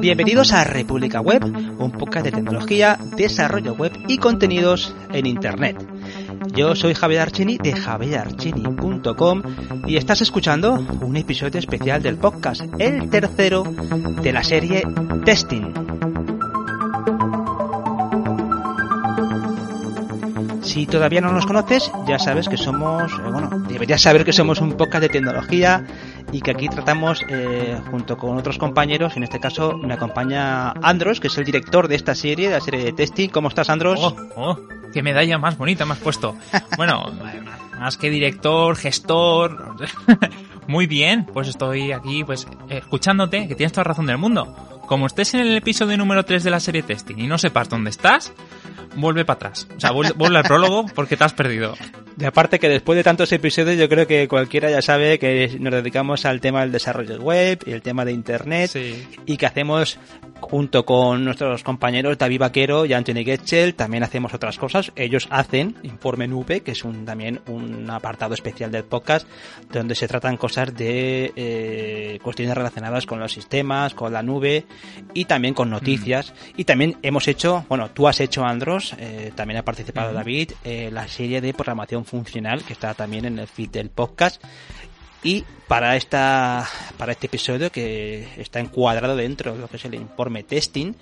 [0.00, 5.76] Bienvenidos a República Web, un podcast de tecnología, desarrollo web y contenidos en Internet.
[6.54, 9.42] Yo soy Javier Archini de javierarchini.com
[9.86, 13.64] y estás escuchando un episodio especial del podcast, el tercero
[14.22, 14.84] de la serie
[15.24, 15.72] Testing.
[20.68, 24.60] Si todavía no nos conoces, ya sabes que somos, eh, bueno, deberías saber que somos
[24.60, 25.86] un podcast de tecnología
[26.30, 31.20] y que aquí tratamos eh, junto con otros compañeros, en este caso me acompaña Andros,
[31.20, 33.30] que es el director de esta serie, de la serie de testing.
[33.30, 33.98] ¿Cómo estás, Andros?
[34.02, 34.58] Oh, oh,
[34.92, 36.36] qué medalla más bonita me has puesto.
[36.76, 37.12] Bueno,
[37.80, 39.74] más que director, gestor.
[40.66, 44.54] Muy bien, pues estoy aquí pues escuchándote, que tienes toda razón del mundo.
[44.86, 47.88] Como estés en el episodio número 3 de la serie testing y no sepas dónde
[47.88, 48.34] estás,
[48.94, 49.68] vuelve para atrás.
[49.76, 51.74] O sea, vuelve, al prólogo porque te has perdido.
[52.18, 55.72] Y aparte que después de tantos episodios yo creo que cualquiera ya sabe que nos
[55.72, 58.72] dedicamos al tema del desarrollo web y el tema de internet
[59.24, 59.98] y que hacemos
[60.40, 64.92] junto con nuestros compañeros David Vaquero y Anthony Getchell también hacemos otras cosas.
[64.96, 69.26] Ellos hacen Informe Nube, que es un, también un apartado especial del podcast
[69.72, 74.66] donde se tratan cosas de eh, cuestiones relacionadas con los sistemas, con la nube
[75.14, 76.32] y también con noticias.
[76.32, 76.60] Mm.
[76.60, 80.90] Y también hemos hecho, bueno, tú has hecho Andros, eh, también ha participado David, eh,
[80.92, 84.42] la serie de programación funcional que está también en el feed del podcast.
[85.22, 86.66] Y para esta
[86.96, 90.94] para este episodio que está encuadrado dentro de lo que es el informe testing,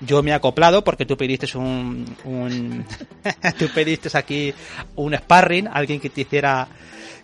[0.00, 2.84] yo me he acoplado porque tú pediste un, un
[3.58, 4.54] tú pediste aquí
[4.96, 6.68] un sparring, alguien que te hiciera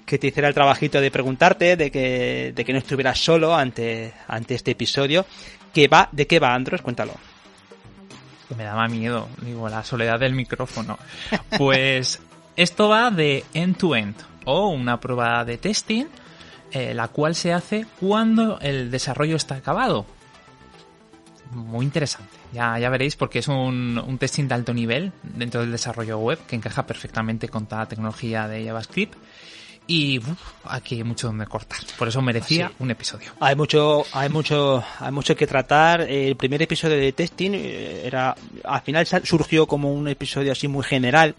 [0.09, 4.15] que te hiciera el trabajito de preguntarte, de que, de que no estuvieras solo ante,
[4.27, 5.27] ante este episodio.
[5.73, 6.81] ¿Qué va, ¿De qué va, Andros?
[6.81, 7.13] Cuéntalo.
[8.57, 10.99] Me daba miedo, digo, la soledad del micrófono.
[11.59, 12.21] Pues
[12.57, 14.17] esto va de end-to-end,
[14.47, 16.07] o una prueba de testing,
[16.73, 20.07] eh, la cual se hace cuando el desarrollo está acabado.
[21.53, 22.31] Muy interesante.
[22.53, 26.39] Ya, ya veréis porque es un, un testing de alto nivel dentro del desarrollo web
[26.47, 29.15] que encaja perfectamente con toda la tecnología de JavaScript
[29.89, 30.21] y
[30.65, 31.79] aquí hay mucho donde cortar.
[31.99, 33.33] Por eso merecía un episodio.
[33.41, 36.03] Hay mucho, hay mucho, hay mucho que tratar.
[36.03, 40.85] El primer episodio de testing eh, era, al final surgió como un episodio así muy
[40.85, 41.35] general,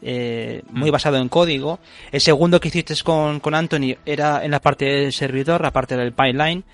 [0.00, 1.78] eh, muy basado en código.
[2.12, 5.96] El segundo que hiciste con, con Anthony era en la parte del servidor, la parte
[5.96, 6.64] del pipeline.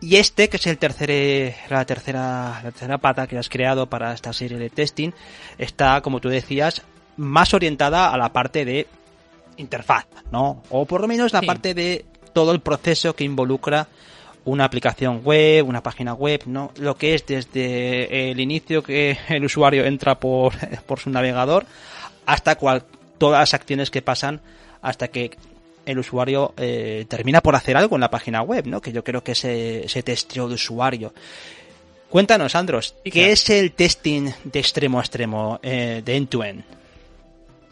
[0.00, 4.12] Y este, que es el tercer, la tercera, la tercera pata que has creado para
[4.12, 5.12] esta serie de testing,
[5.56, 6.82] está, como tú decías,
[7.16, 8.86] más orientada a la parte de
[9.56, 10.62] interfaz, ¿no?
[10.70, 13.86] O por lo menos la parte de todo el proceso que involucra
[14.44, 16.72] una aplicación web, una página web, ¿no?
[16.76, 20.52] Lo que es desde el inicio que el usuario entra por,
[20.86, 21.64] por su navegador
[22.26, 22.84] hasta cual,
[23.18, 24.40] todas las acciones que pasan
[24.82, 25.36] hasta que
[25.86, 28.80] el usuario eh, termina por hacer algo en la página web, ¿no?
[28.80, 31.12] Que yo creo que ese, ese testeo de usuario.
[32.08, 36.64] Cuéntanos, Andros, ¿qué es el testing de extremo a extremo, eh, de end-to-end?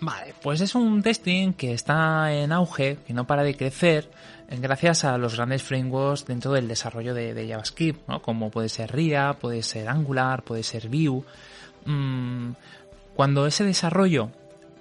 [0.00, 4.10] Vale, pues es un testing que está en auge, que no para de crecer,
[4.48, 8.20] gracias a los grandes frameworks dentro del desarrollo de, JavaScript, ¿no?
[8.20, 11.22] como puede ser RIA, puede ser Angular, puede ser Vue.
[11.84, 12.54] Mm,
[13.14, 14.30] cuando ese desarrollo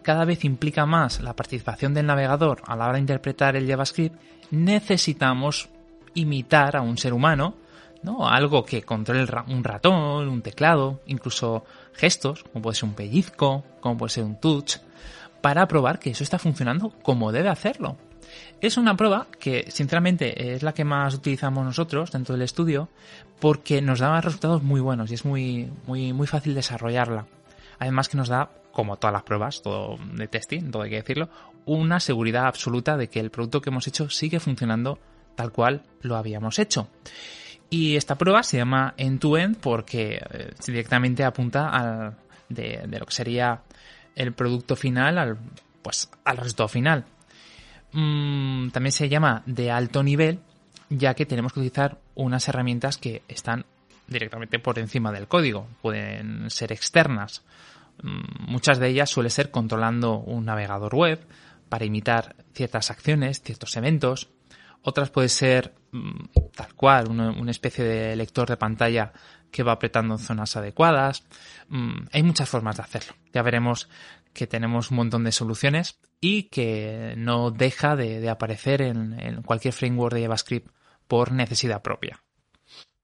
[0.02, 4.16] cada vez implica más la participación del navegador a la hora de interpretar el JavaScript,
[4.52, 5.70] necesitamos
[6.14, 7.56] imitar a un ser humano,
[8.04, 8.28] ¿no?
[8.28, 11.64] Algo que controle un ratón, un teclado, incluso
[11.94, 14.78] gestos, como puede ser un pellizco, como puede ser un touch,
[15.42, 17.98] para probar que eso está funcionando como debe hacerlo.
[18.62, 22.90] Es una prueba que, sinceramente, es la que más utilizamos nosotros dentro del estudio
[23.40, 27.26] porque nos da resultados muy buenos y es muy, muy, muy fácil desarrollarla.
[27.80, 31.30] Además que nos da como todas las pruebas, todo de testing, todo hay que decirlo,
[31.66, 35.00] una seguridad absoluta de que el producto que hemos hecho sigue funcionando
[35.36, 36.90] tal cual lo habíamos hecho.
[37.70, 42.18] Y esta prueba se llama end-to-end porque eh, directamente apunta al,
[42.50, 43.62] de, lo que sería
[44.16, 45.38] el producto final al,
[45.82, 47.06] pues, al resultado final.
[47.94, 50.40] Mm, también se llama de alto nivel,
[50.90, 53.66] ya que tenemos que utilizar unas herramientas que están
[54.08, 55.68] directamente por encima del código.
[55.82, 57.44] Pueden ser externas,
[58.02, 61.20] muchas de ellas suele ser controlando un navegador web
[61.70, 64.30] para imitar ciertas acciones, ciertos eventos,
[64.82, 66.26] otras puede ser mm,
[66.56, 69.14] tal cual, una, especie de lector de pantalla
[69.52, 71.24] que va apretando en zonas adecuadas.
[71.70, 73.14] Mm, hay muchas formas de hacerlo.
[73.34, 73.90] Ya veremos
[74.34, 80.16] que tenemos un montón de soluciones y que no deja de, aparecer en cualquier framework
[80.16, 80.70] de JavaScript
[81.08, 82.22] por necesidad propia.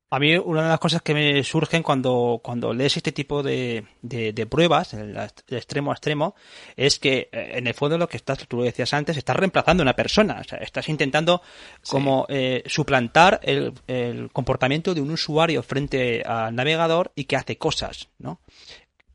[0.10, 3.86] A mí una de las cosas que me surgen cuando, cuando lees este tipo de,
[4.02, 5.18] de, pruebas, el,
[5.50, 6.34] extremo a extremo,
[6.78, 9.82] es que eh, en el fondo lo que estás, tú lo decías antes, estás reemplazando
[9.82, 10.38] a una persona.
[10.40, 11.42] O sea, estás intentando
[11.90, 17.58] como eh, suplantar el, el, comportamiento de un usuario frente al navegador y que hace
[17.58, 18.40] cosas, ¿no?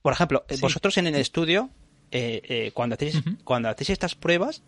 [0.03, 1.71] Por ejemplo, vosotros en el estudio,
[2.11, 4.63] eh, cuando, hacéis, cuando hacéis estas pruebas,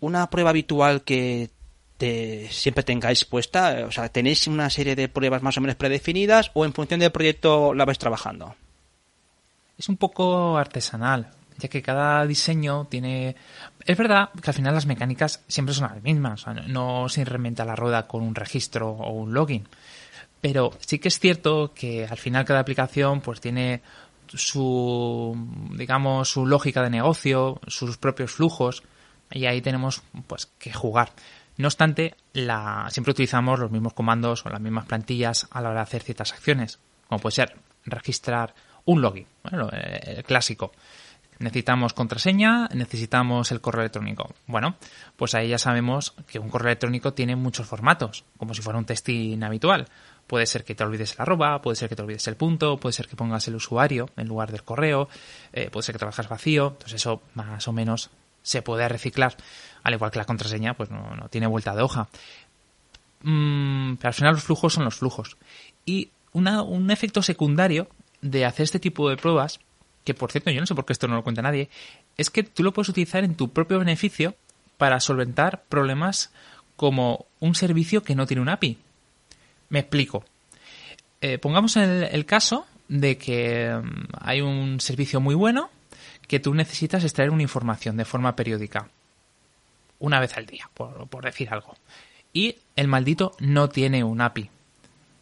[0.00, 1.50] una prueba habitual que
[1.98, 3.84] siempre tengáis puesta?
[3.86, 7.12] O sea, ¿tenéis una serie de pruebas más o menos predefinidas o en función del
[7.12, 8.54] proyecto la vais trabajando?
[9.78, 13.36] Es un poco artesanal, ya que cada diseño tiene...
[13.84, 17.76] Es verdad que al final las mecánicas siempre son las mismas, no se reinventa la
[17.76, 19.68] rueda con un registro o un login.
[20.40, 23.82] Pero sí que es cierto que al final cada aplicación pues tiene
[24.28, 25.36] su,
[25.72, 28.82] digamos, su lógica de negocio, sus propios flujos,
[29.30, 31.10] y ahí tenemos pues que jugar.
[31.58, 35.80] No obstante, la, siempre utilizamos los mismos comandos o las mismas plantillas a la hora
[35.80, 38.54] de hacer ciertas acciones, como puede ser registrar
[38.84, 40.72] un login, bueno, el clásico.
[41.38, 44.34] Necesitamos contraseña, necesitamos el correo electrónico.
[44.46, 44.76] Bueno,
[45.16, 48.86] pues ahí ya sabemos que un correo electrónico tiene muchos formatos, como si fuera un
[48.86, 49.86] testing habitual.
[50.26, 52.94] Puede ser que te olvides el arroba, puede ser que te olvides el punto, puede
[52.94, 55.08] ser que pongas el usuario en lugar del correo,
[55.52, 58.10] eh, puede ser que trabajas vacío, entonces eso más o menos
[58.42, 59.36] se puede reciclar
[59.86, 62.08] al igual que la contraseña, pues no, tiene vuelta de hoja.
[63.22, 65.36] Mm, pero al final los flujos son los flujos.
[65.84, 67.88] Y un efecto secundario
[68.20, 69.60] de hacer este tipo de pruebas,
[70.02, 71.70] que por cierto yo no sé por qué esto no lo cuenta nadie,
[72.16, 74.34] es que tú lo puedes utilizar en tu propio beneficio
[74.76, 76.32] para solventar problemas
[76.74, 78.78] como un servicio que no tiene un API.
[79.68, 80.24] Me explico.
[81.20, 85.70] Eh, pongamos el, el caso de que mm, hay un servicio muy bueno
[86.26, 88.90] que tú necesitas extraer una información de forma periódica
[89.98, 91.74] una vez al día, por, decir algo.
[92.32, 94.50] Y el maldito no tiene un API.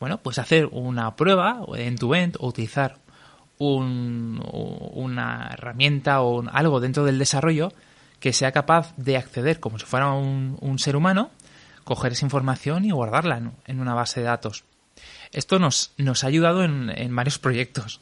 [0.00, 2.98] Bueno, pues hacer una prueba en tu end o utilizar
[3.58, 7.72] una herramienta o algo dentro del desarrollo
[8.18, 11.30] que sea capaz de acceder como si fuera un, ser humano,
[11.84, 14.64] coger esa información y guardarla en, una base de datos.
[15.30, 18.00] Esto nos, nos ha ayudado en, varios proyectos.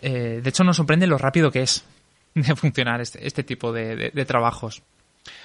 [0.00, 1.84] Eh, de hecho, nos sorprende lo rápido que es
[2.34, 4.82] de funcionar este, este tipo de trabajos.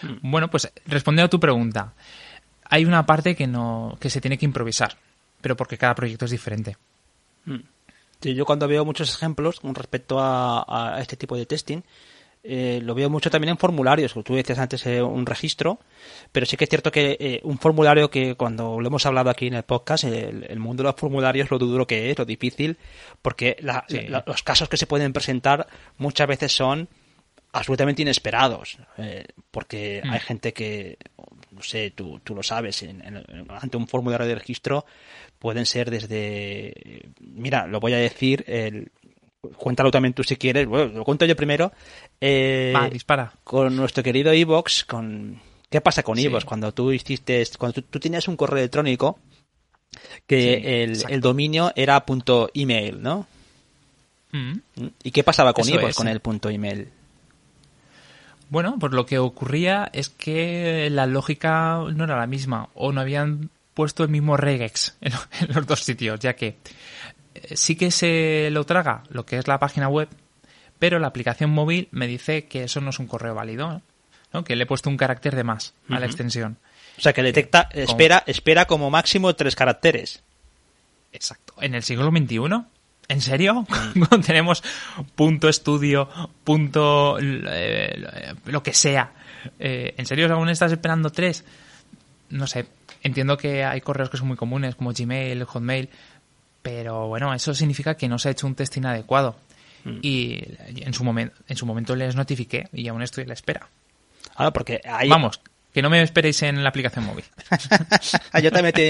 [0.02, 0.32] Mm.
[0.32, 1.94] Bueno, pues respondiendo a tu pregunta,
[2.66, 4.98] hay una parte que no que se tiene que improvisar,
[5.42, 6.78] pero porque cada proyecto es diferente.
[7.46, 7.60] Mm.
[8.22, 11.82] yo cuando veo muchos ejemplos con respecto a, este tipo de testing,
[12.46, 15.80] eh, lo veo mucho también en formularios, como tú decías antes, eh, un registro,
[16.32, 19.48] pero sí que es cierto que eh, un formulario que cuando lo hemos hablado aquí
[19.48, 22.78] en el podcast, el, mundo de los formularios, lo duro que es, lo difícil,
[23.22, 26.90] porque los casos que se pueden presentar muchas veces son
[27.54, 30.10] absolutamente inesperados, eh, porque mm.
[30.10, 30.98] hay gente que,
[31.52, 32.84] no sé, tú, tú lo sabes,
[33.48, 34.86] ante un formulario de registro
[35.38, 38.92] pueden ser desde, mira, lo voy a decir, el,
[39.56, 41.72] cuéntalo también tú si quieres, bueno, lo cuento yo primero,
[42.20, 43.32] eh, dispara.
[43.44, 45.40] con nuestro querido Evox, con,
[45.70, 46.46] ¿qué pasa con Evox?
[46.46, 49.20] Cuando tú hiciste, cuando tú, tenías un correo electrónico,
[50.26, 53.28] que el, dominio era punto email, ¿no?
[54.32, 54.54] Mm.
[55.04, 56.90] ¿Y qué pasaba con Evox con el punto email?
[58.54, 63.02] Bueno, pues lo que ocurría es que la lógica no era la misma o no
[63.02, 65.12] habían puesto el mismo regex en,
[65.48, 66.58] los dos sitios, ya que
[67.34, 70.08] eh, sí que se lo traga lo que es la página web,
[70.78, 73.82] pero la aplicación móvil me dice que eso no es un correo válido,
[74.32, 74.44] ¿no?
[74.44, 76.60] que le he puesto un carácter de más a la extensión.
[77.00, 80.22] O sea, que detecta, espera, espera como máximo tres caracteres.
[81.12, 81.56] Exacto.
[81.60, 82.68] En el siglo XXI
[83.08, 83.66] ¿En serio?
[84.26, 84.64] Tenemos
[85.16, 86.10] punto estudio,
[86.44, 89.12] punto eh, lo que sea.
[89.60, 91.44] Eh, ¿En serio aún estás esperando tres?
[92.30, 92.66] No sé.
[93.02, 95.90] Entiendo que hay correos que son muy comunes, como Gmail, Hotmail,
[96.62, 99.36] pero bueno, eso significa que no se ha hecho un testing adecuado.
[99.84, 99.98] Mm.
[100.02, 100.42] Y
[100.78, 103.68] en su, momento en su momento les notifiqué y aún estoy en la espera.
[104.36, 105.10] Ah, porque hay...
[105.10, 105.42] Vamos,
[105.74, 107.26] que no me esperéis en la aplicación móvil.
[108.44, 108.84] yo te metí,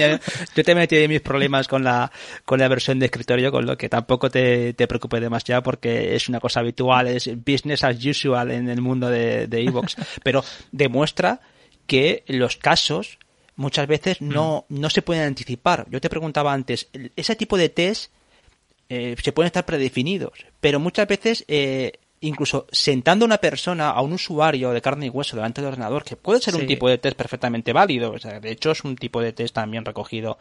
[0.54, 2.12] yo te metí mis problemas con la,
[2.44, 6.28] con la versión de escritorio, con lo que tampoco te, te preocupes demasiado porque es
[6.28, 9.96] una cosa habitual, es business as usual en el mundo de Evox.
[10.22, 11.40] Pero demuestra
[11.86, 13.18] que los casos
[13.56, 14.80] muchas veces no, mm.
[14.80, 15.86] no se pueden anticipar.
[15.90, 18.12] Yo te preguntaba antes, ese tipo de test
[18.88, 21.92] eh, se pueden estar predefinidos, pero muchas veces eh,
[22.24, 26.04] incluso sentando a una persona, a un usuario de carne y hueso delante del ordenador,
[26.04, 28.12] que puede ser un tipo de test perfectamente válido.
[28.12, 30.38] O sea, de hecho, es un tipo de test también recogido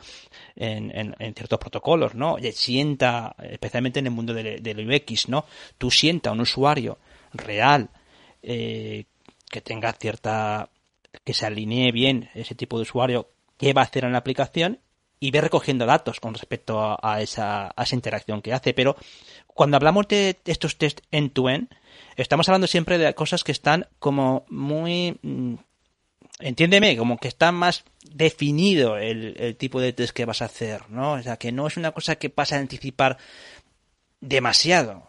[0.55, 2.33] en, ciertos protocolos, ¿no?
[2.33, 5.45] Oye, sienta, especialmente en el mundo del, UX, ¿no?
[5.77, 6.97] Tú sienta a un usuario
[7.33, 7.89] real
[8.41, 9.05] eh,
[9.49, 10.69] que tenga cierta
[11.23, 14.79] que se alinee bien ese tipo de usuario qué va a hacer en la aplicación
[15.23, 18.73] y ve recogiendo datos con respecto a, esa, a esa interacción que hace.
[18.73, 18.97] Pero
[19.53, 21.69] cuando hablamos de estos test end-to-end,
[22.15, 25.17] estamos hablando siempre de cosas que están como muy...
[25.22, 25.55] Mm,
[26.39, 31.13] entiéndeme, como que está más definido el, tipo de test que vas a hacer, ¿no?
[31.13, 33.17] O sea, que no es una cosa que pasa a anticipar
[34.19, 35.05] demasiado.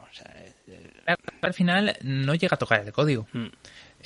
[1.41, 3.27] al final no llega a tocar el código.
[3.33, 3.47] Mm.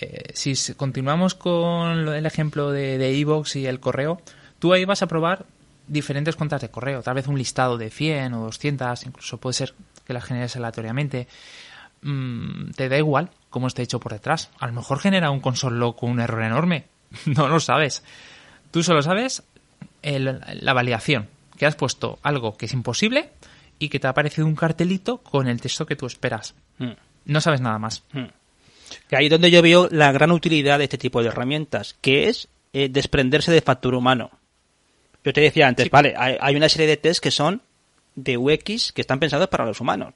[0.00, 4.22] Eh, si continuamos con el ejemplo de Evox y el correo,
[4.60, 5.44] tú ahí vas a probar
[5.88, 9.74] diferentes cuentas de correo, tal vez un listado de 100 o 200, incluso puede ser
[10.08, 11.28] que las generes aleatoriamente.
[12.00, 14.50] Mm, te da igual cómo esté hecho por detrás.
[14.58, 16.86] A lo mejor genera un console log con un error enorme.
[17.26, 18.02] no lo sabes.
[18.72, 19.44] Tú solo sabes
[20.02, 23.30] la validación, que has puesto algo que es imposible
[23.78, 26.54] y que te ha aparecido un cartelito con el texto que tú esperas.
[26.78, 26.92] Hmm.
[27.26, 28.02] No sabes nada más.
[28.12, 28.28] Hmm.
[29.08, 32.28] Que ahí es donde yo veo la gran utilidad de este tipo de herramientas, que
[32.28, 34.30] es eh, desprenderse de factor humano.
[35.22, 37.60] Yo te decía antes, vale, hay, una serie de tests que son
[38.18, 40.14] de UX que están pensados para los humanos.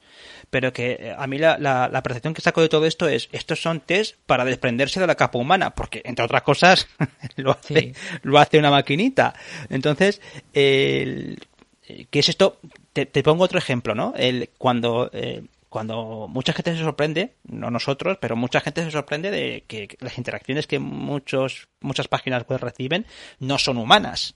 [0.49, 3.61] Pero que eh, a mí la, la, percepción que saco de todo esto es, estos
[3.61, 6.87] son tests para desprenderse de la capa humana, porque entre otras cosas
[7.37, 9.33] lo hace, lo hace una maquinita.
[9.69, 10.21] Entonces,
[10.53, 12.59] ¿qué es esto?
[12.93, 14.13] Te, pongo otro ejemplo, ¿no?
[14.15, 19.31] El, cuando, eh, cuando mucha gente se sorprende, no nosotros, pero mucha gente se sorprende
[19.31, 23.07] de que las interacciones que muchos, muchas páginas web reciben
[23.39, 24.35] no son humanas.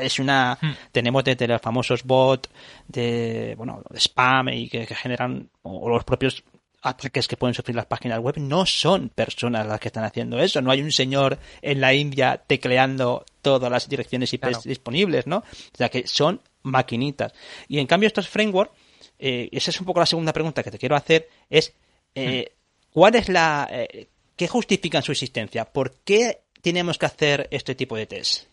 [0.00, 0.58] Es una.
[0.60, 0.72] Hmm.
[0.92, 2.48] Tenemos desde los famosos bots
[2.88, 6.42] de, bueno, spam y que, generan, o, los propios
[6.82, 10.62] ataques que pueden sufrir las páginas web, no son personas las que están haciendo eso.
[10.62, 15.38] No hay un señor en la India tecleando todas las direcciones IP disponibles, ¿no?
[15.38, 17.32] O sea que son maquinitas.
[17.68, 18.72] Y en cambio, estos frameworks,
[19.18, 21.72] eh, esa es un poco la segunda pregunta que te quiero hacer, es
[22.14, 22.90] eh, hmm.
[22.92, 23.68] ¿cuál es la.
[23.70, 25.64] Eh, ¿Qué justifican su existencia?
[25.64, 28.44] ¿Por qué tenemos que hacer este tipo de test?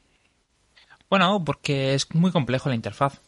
[1.10, 3.22] Bueno, porque es muy complejo la interfaz.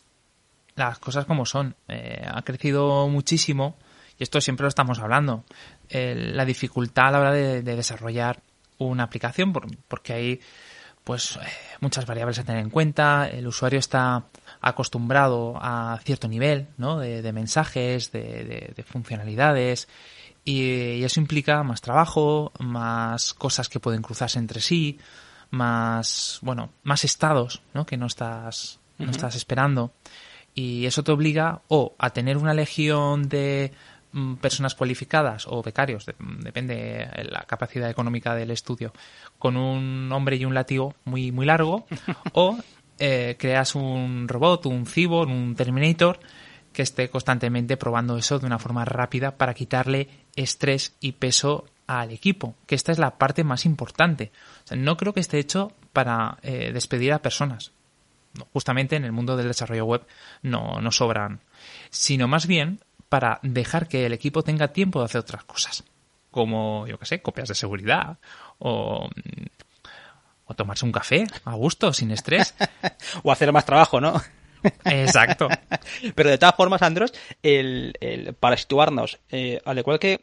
[0.75, 1.75] Las cosas como son.
[1.88, 3.77] Eh, ha crecido muchísimo
[4.17, 5.44] y esto siempre lo estamos hablando.
[5.89, 8.41] la dificultad a la hora de, desarrollar
[8.77, 9.53] una aplicación
[9.88, 10.41] porque hay
[11.05, 11.39] pues eh,
[11.79, 13.29] muchas variables a tener en cuenta.
[13.29, 14.25] El usuario está
[14.60, 16.98] acostumbrado a cierto nivel ¿no?
[17.00, 19.88] de, mensajes, de, funcionalidades
[20.44, 25.00] y, eso implica más trabajo, más cosas que pueden cruzarse entre sí,
[25.55, 27.85] más, bueno, más estados, ¿no?
[27.85, 29.93] Que no estás, no estás esperando.
[30.53, 33.71] Y eso te obliga o a tener una legión de
[34.12, 36.05] mm, personas cualificadas o becarios,
[36.39, 38.93] depende de la capacidad económica del estudio,
[39.39, 41.85] con un hombre y un látigo muy, muy largo,
[42.33, 42.57] o
[43.00, 46.19] eh, creas un robot, un cyborg, un Terminator,
[46.71, 52.11] que esté constantemente probando eso de una forma rápida para quitarle estrés y peso al
[52.11, 54.31] equipo, que esta es la parte más importante.
[54.75, 57.71] no creo que esté hecho para eh, despedir a personas.
[58.53, 60.05] justamente en el mundo del desarrollo web
[60.41, 61.39] no, no sobran,
[61.89, 65.83] sino más bien para dejar que el equipo tenga tiempo de hacer otras cosas,
[66.31, 68.17] como, yo qué sé, copias de seguridad
[68.59, 69.09] o,
[70.45, 72.55] o tomarse un café a gusto, sin estrés.
[73.23, 74.21] o hacer más trabajo, ¿no?
[74.85, 75.47] Exacto.
[76.15, 77.13] Pero de todas formas, Andros,
[77.43, 80.21] el, para situarnos, eh, al igual que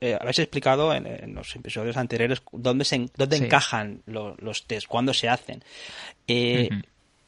[0.00, 5.28] eh, habéis explicado en, los episodios anteriores dónde, se, dónde encajan los test, cuándo se
[5.28, 5.62] hacen.
[6.26, 6.68] Eh,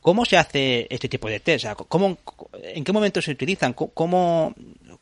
[0.00, 1.66] ¿Cómo se hace este tipo de test?
[1.88, 2.18] ¿cómo,
[2.62, 3.72] ¿En qué momento se utilizan?
[3.72, 4.54] ¿Cómo,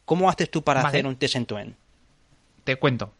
[0.05, 1.75] cómo haces tú para hacer un test en tu end?
[2.65, 3.13] Te cuento.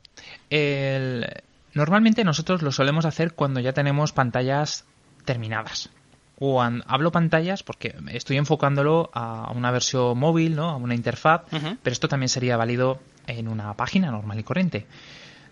[1.75, 4.85] Normalmente nosotros lo solemos hacer cuando ya tenemos pantallas
[5.25, 5.91] terminadas.
[6.37, 10.71] Cuando hablo pantallas porque estoy enfocándolo a una versión móvil, ¿no?
[10.71, 14.87] a una interfaz, pero esto también sería válido en una página normal y corriente.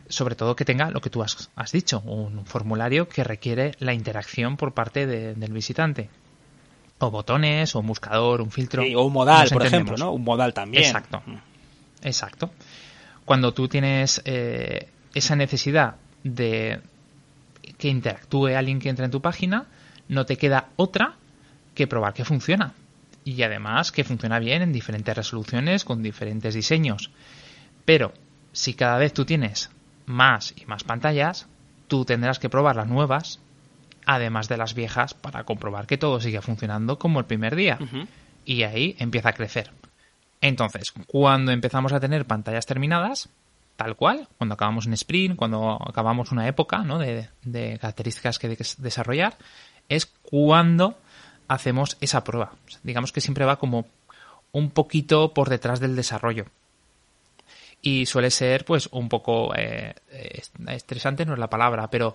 [0.08, 4.56] Sobre todo que tenga lo que tú has, dicho, un formulario que requiere la interacción
[4.56, 6.10] por parte del visitante.
[6.98, 8.82] O botones, o un buscador, un filtro.
[8.82, 10.10] o un modal, por ejemplo, ¿no?
[10.12, 10.84] Un modal también.
[10.84, 11.22] Exacto.
[11.24, 11.36] Mm.
[12.02, 12.50] Exacto.
[13.24, 16.80] Cuando tú tienes eh, esa necesidad de
[17.78, 19.66] que interactúe alguien que entra en tu página,
[20.08, 21.14] no te queda otra
[21.74, 22.74] que probar que funciona.
[23.24, 27.10] Y además que funciona bien en diferentes resoluciones, con diferentes diseños.
[27.90, 28.12] Pero
[28.52, 29.68] si cada vez tú tienes
[30.06, 31.48] más y más pantallas,
[31.88, 33.40] tú tendrás que probar las nuevas,
[34.06, 37.80] además de las viejas, para comprobar que todo sigue funcionando como el primer día.
[38.44, 39.72] Y ahí empieza a crecer.
[40.40, 43.28] Entonces, cuando empezamos a tener pantallas terminadas,
[43.74, 47.00] tal cual, cuando acabamos un sprint, cuando acabamos una época ¿no?
[47.00, 47.28] de,
[47.80, 49.36] características que desarrollar,
[49.88, 50.96] es cuando
[51.48, 52.52] hacemos esa prueba.
[52.84, 53.88] Digamos que siempre va como
[54.52, 56.46] un poquito por detrás del desarrollo.
[57.82, 59.94] Y suele ser, pues, un poco eh,
[60.68, 62.14] estresante, no es la palabra, pero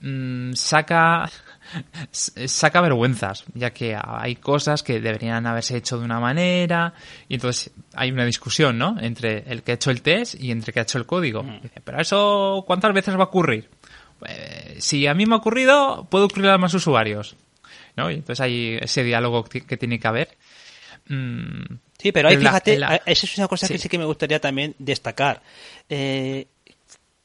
[0.00, 1.30] mm, saca,
[2.10, 6.92] saca vergüenzas, ya que hay cosas que deberían haberse hecho de una manera,
[7.28, 8.96] y entonces hay una discusión, ¿no?
[9.00, 11.42] Entre el que ha hecho el test y entre el que ha hecho el código.
[11.42, 11.60] Mm.
[11.82, 13.70] pero eso, ¿cuántas veces va a ocurrir?
[14.18, 17.36] Pues, si a mí me ha ocurrido, puede ocurrir a más usuarios.
[17.96, 18.10] ¿no?
[18.10, 20.36] Y entonces hay ese diálogo que tiene que haber.
[21.08, 24.74] Mm, sí, pero ahí fíjate, esa es una cosa que sí que me gustaría también
[24.78, 25.42] destacar.
[25.88, 26.46] Eh,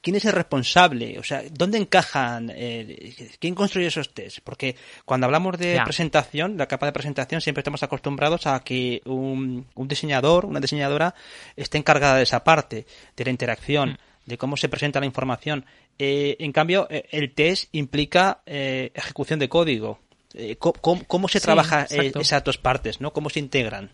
[0.01, 1.19] ¿Quién es el responsable?
[1.19, 2.51] O sea, ¿dónde encajan?
[2.55, 4.41] Eh, ¿Quién construye esos tests?
[4.41, 4.75] Porque
[5.05, 10.45] cuando hablamos de presentación, la capa de presentación, siempre estamos acostumbrados a que un, diseñador,
[10.45, 11.13] una diseñadora,
[11.55, 14.29] esté encargada de esa parte, de la interacción, mm.
[14.29, 15.65] de cómo se presenta la información.
[15.99, 19.99] Eh, en cambio, el test implica ejecución de código.
[20.33, 23.01] Eh, ¿cómo, se trabaja eh, esas dos partes?
[23.01, 23.11] ¿no?
[23.11, 23.91] ¿Cómo se integran?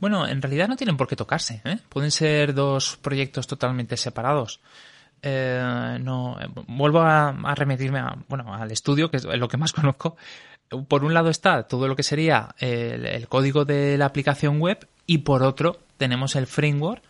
[0.00, 1.60] Bueno, en realidad no tienen por qué tocarse.
[1.64, 1.78] ¿eh?
[1.88, 4.60] Pueden ser dos proyectos totalmente separados.
[5.22, 6.36] no,
[6.66, 10.16] vuelvo a, remitirme bueno, al estudio, que es lo que más conozco.
[10.88, 15.18] Por un lado está todo lo que sería el, código de la aplicación web y
[15.18, 17.02] por otro tenemos el framework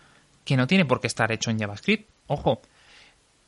[0.45, 2.09] que no tiene por qué estar hecho en JavaScript.
[2.28, 2.62] Ojo,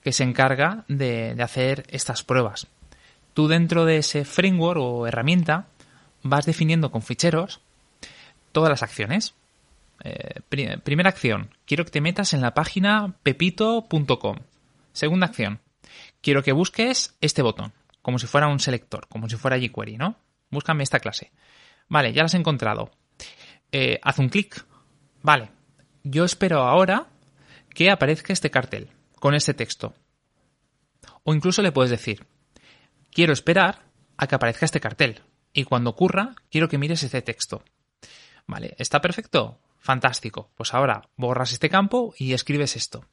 [0.02, 2.66] que se encarga de hacer estas pruebas
[3.34, 5.66] tú dentro de ese framework o herramienta
[6.22, 7.60] vas definiendo con ficheros
[8.52, 9.34] todas las acciones.
[10.02, 14.38] Eh, primera acción, quiero que te metas en la página pepito.com.
[14.92, 15.60] Segunda acción,
[16.20, 20.16] quiero que busques este botón, como si fuera un selector, como si fuera jQuery, ¿no?
[20.50, 21.30] Búscame esta clase.
[21.88, 22.90] Vale, ya la has encontrado.
[23.72, 24.64] Eh, haz un clic.
[25.22, 25.50] Vale,
[26.02, 27.06] yo espero ahora
[27.74, 29.94] que aparezca este cartel con este texto.
[31.24, 32.26] O incluso le puedes decir,
[33.12, 33.82] quiero esperar
[34.16, 35.22] a que aparezca este cartel.
[35.52, 37.62] Y cuando ocurra, quiero que mires este texto.
[38.46, 39.58] Vale, ¿está perfecto?
[39.78, 40.50] Fantástico.
[40.56, 43.04] Pues ahora borras este campo y escribes esto.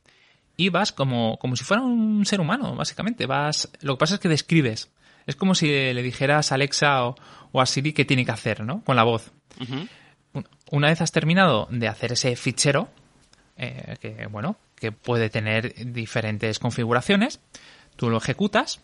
[0.55, 3.25] Y vas como, como si fuera un ser humano, básicamente.
[3.25, 3.69] Vas.
[3.81, 4.91] Lo que pasa es que describes.
[5.27, 7.15] Es como si le dijeras a Alexa o,
[7.53, 8.81] a Siri qué tiene que hacer, ¿no?
[8.83, 9.31] Con la voz.
[10.71, 12.89] Una vez has terminado de hacer ese fichero,
[13.57, 17.39] eh, que bueno, que puede tener diferentes configuraciones,
[17.95, 18.81] tú lo ejecutas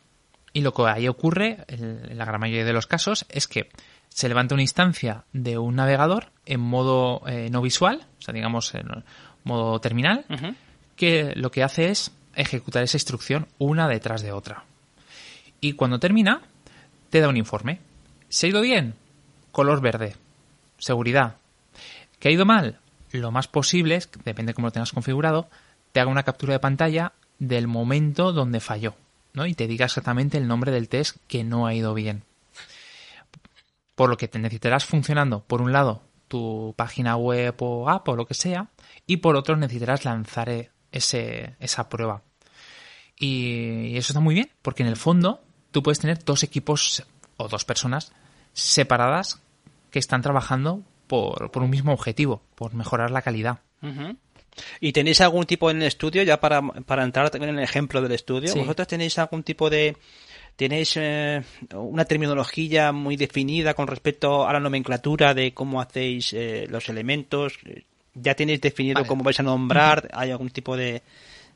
[0.52, 3.70] y lo que ahí ocurre, en la gran mayoría de los casos, es que
[4.14, 8.74] se levanta una instancia de un navegador en modo eh, no visual, o sea, digamos
[8.76, 8.88] en
[9.44, 10.26] modo terminal,
[10.96, 14.66] que lo que hace es ejecutar esa instrucción una detrás de otra.
[15.60, 16.42] Y cuando termina,
[17.10, 17.80] te da un informe.
[18.30, 18.96] ¿Se ha ido bien?
[19.52, 20.16] Color verde.
[20.78, 21.38] Seguridad.
[22.20, 22.80] ¿Que ha ido mal?
[23.12, 25.50] Lo más posible, es, depende de cómo lo tengas configurado,
[25.92, 28.96] te haga una captura de pantalla del momento donde falló.
[29.34, 29.48] ¿no?
[29.48, 32.24] y te diga exactamente el nombre del test que no ha ido bien.
[33.96, 38.16] Por lo que te necesitarás funcionando, por un lado, tu página web o app o
[38.16, 38.70] lo que sea,
[39.06, 42.24] y por otro necesitarás lanzar e, ese, esa prueba.
[43.20, 47.04] Y eso está muy bien, porque en el fondo tú puedes tener dos equipos
[47.38, 48.12] o dos personas
[48.54, 49.42] separadas
[49.92, 53.60] que están trabajando por, por un mismo objetivo, por mejorar la calidad.
[54.80, 58.02] ¿Y tenéis algún tipo en el estudio, ya para, para entrar también en el ejemplo
[58.02, 59.98] del estudio, vosotros tenéis algún tipo de...
[60.56, 61.42] ¿Tenéis eh,
[61.74, 67.58] una terminología muy definida con respecto a la nomenclatura de cómo hacéis eh, los elementos?
[68.14, 70.10] ¿Ya tenéis definido cómo vais a nombrar?
[70.14, 71.02] ¿Hay algún tipo de,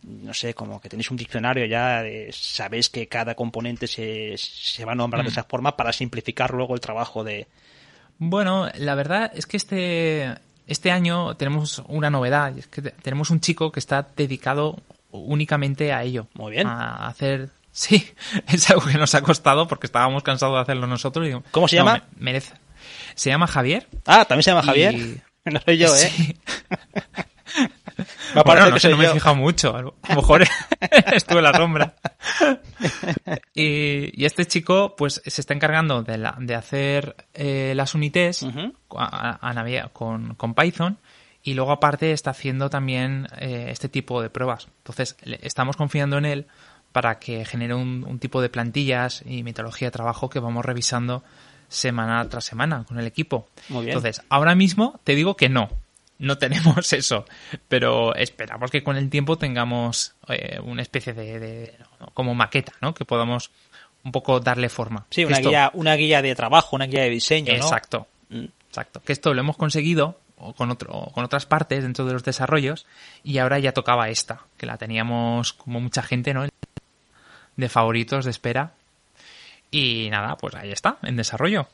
[0.04, 4.94] no sé, como que tenéis un diccionario ya, sabéis que cada componente se, se va
[4.94, 7.48] a nombrar de esa forma para simplificar luego el trabajo de...
[8.18, 10.34] Bueno, la verdad es que este,
[10.66, 14.80] este año tenemos una novedad, es que tenemos un chico que está dedicado
[15.12, 16.28] únicamente a ello.
[16.34, 16.68] Muy bien.
[16.68, 17.50] A hacer...
[17.78, 18.12] Sí,
[18.48, 21.44] es algo que nos ha costado porque estábamos cansados de hacerlo nosotros.
[21.52, 22.06] ¿Cómo se llama?
[22.18, 22.54] merece.
[23.14, 23.88] Se llama Javier.
[24.08, 24.96] Ah, también se llama Javier.
[25.46, 26.00] No soy yo, ¿eh?
[26.10, 26.38] Sí.
[28.36, 29.74] Me bueno, no, que no me he fijado mucho.
[29.74, 30.44] A lo mejor
[31.14, 31.96] estuve en la sombra.
[33.54, 38.46] Y, este chico, pues, se está encargando de, la, de hacer eh, las unités
[39.94, 40.98] con, con, Python
[41.44, 44.68] y luego aparte está haciendo también eh, este tipo de pruebas.
[44.80, 46.48] Entonces, estamos confiando en él
[46.98, 51.24] para que genere un, un tipo de plantillas y metodología de trabajo que vamos revisando
[51.68, 53.48] semana tras semana con el equipo.
[53.70, 53.96] Muy bien.
[53.96, 55.70] Entonces, ahora mismo te digo que no,
[56.18, 57.26] no tenemos eso,
[57.68, 61.76] pero esperamos que con el tiempo tengamos eh, una especie de,
[62.16, 62.96] como maqueta, ¿no?
[62.96, 63.52] Que podamos
[64.04, 65.06] un poco darle forma.
[65.12, 68.46] Sí, una guía, una guía de trabajo, una guía de diseño, Exacto, mm.
[68.70, 69.04] exacto.
[69.06, 70.18] Que esto lo hemos conseguido
[70.56, 72.88] con, otro, con otras partes dentro de los desarrollos
[73.24, 76.48] y ahora ya tocaba esta, que la teníamos como mucha gente, ¿no?
[77.58, 78.72] De favoritos de espera.
[79.70, 81.68] Y nada, pues ahí está, en desarrollo.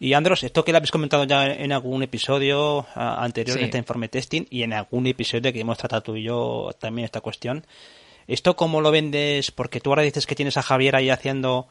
[0.00, 4.08] Y Andros, esto que lo habéis comentado ya en algún episodio anterior de este informe
[4.08, 7.66] testing y en algún episodio que hemos tratado tú y yo también esta cuestión.
[8.26, 9.50] ¿Esto cómo lo vendes?
[9.50, 11.66] Porque tú ahora dices que tienes a Javier ahí haciendo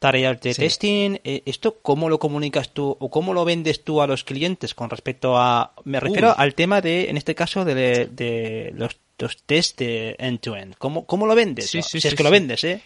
[0.00, 1.20] tareas de testing.
[1.22, 4.90] Eh, ¿Esto cómo lo comunicas tú o cómo lo vendes tú a los clientes con
[4.90, 5.72] respecto a...
[5.84, 10.74] Me refiero al tema de, en este caso, de, los, los test de end-to-end.
[10.78, 11.70] ¿Cómo, ¿Cómo, lo vendes?
[11.70, 12.82] si es que lo vendes, ¿eh?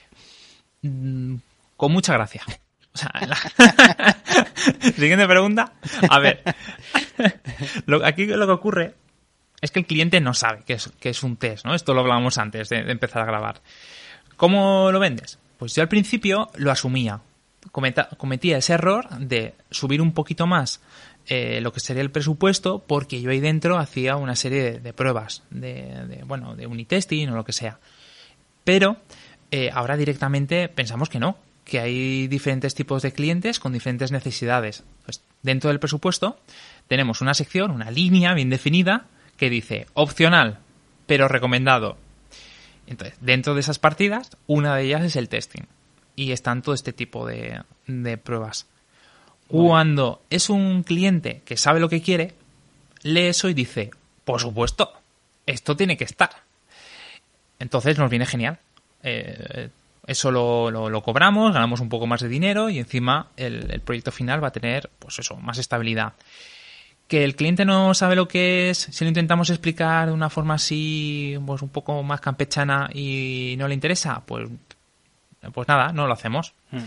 [0.82, 1.36] Mm,
[1.78, 2.42] con mucha gracia.
[4.96, 5.72] Siguiente pregunta.
[6.08, 6.42] A ver.
[8.04, 8.94] aquí lo que ocurre
[9.60, 11.74] es que el cliente no sabe que es, que es un test, ¿no?
[11.74, 13.60] Esto lo hablábamos antes de, empezar a grabar.
[14.36, 15.38] ¿Cómo lo vendes?
[15.64, 17.22] Pues yo al principio lo asumía.
[17.72, 20.82] cometía ese error de subir un poquito más
[21.26, 25.42] eh, lo que sería el presupuesto porque yo ahí dentro hacía una serie de, pruebas,
[25.48, 27.78] de, bueno, de unitesting o lo que sea.
[28.62, 28.98] Pero
[29.50, 34.84] eh, ahora directamente pensamos que no, que hay diferentes tipos de clientes con diferentes necesidades.
[35.06, 36.38] Pues dentro del presupuesto
[36.88, 39.06] tenemos una sección, una línea bien definida
[39.38, 40.58] que dice opcional,
[41.06, 42.03] pero recomendado.
[42.86, 45.64] Entonces, dentro de esas partidas, una de ellas es el testing.
[46.16, 48.66] Y están todo este tipo de, de pruebas.
[49.48, 52.34] Cuando es un cliente que sabe lo que quiere,
[53.02, 53.90] lee eso y dice,
[54.24, 54.92] por supuesto,
[55.46, 56.30] esto tiene que estar.
[57.58, 58.58] Entonces nos viene genial.
[59.02, 59.68] Eh,
[60.06, 64.12] eso lo, lo, cobramos, ganamos un poco más de dinero y encima el, el, proyecto
[64.12, 66.12] final va a tener, pues eso, más estabilidad
[67.08, 70.54] que el cliente no sabe lo que es, si lo intentamos explicar de una forma
[70.54, 74.48] así, pues un poco más campechana y no le interesa, pues,
[75.52, 76.54] pues nada, no lo hacemos.
[76.70, 76.78] Hmm.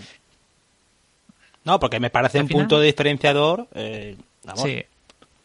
[1.63, 4.15] No, porque me parece un punto de diferenciador eh,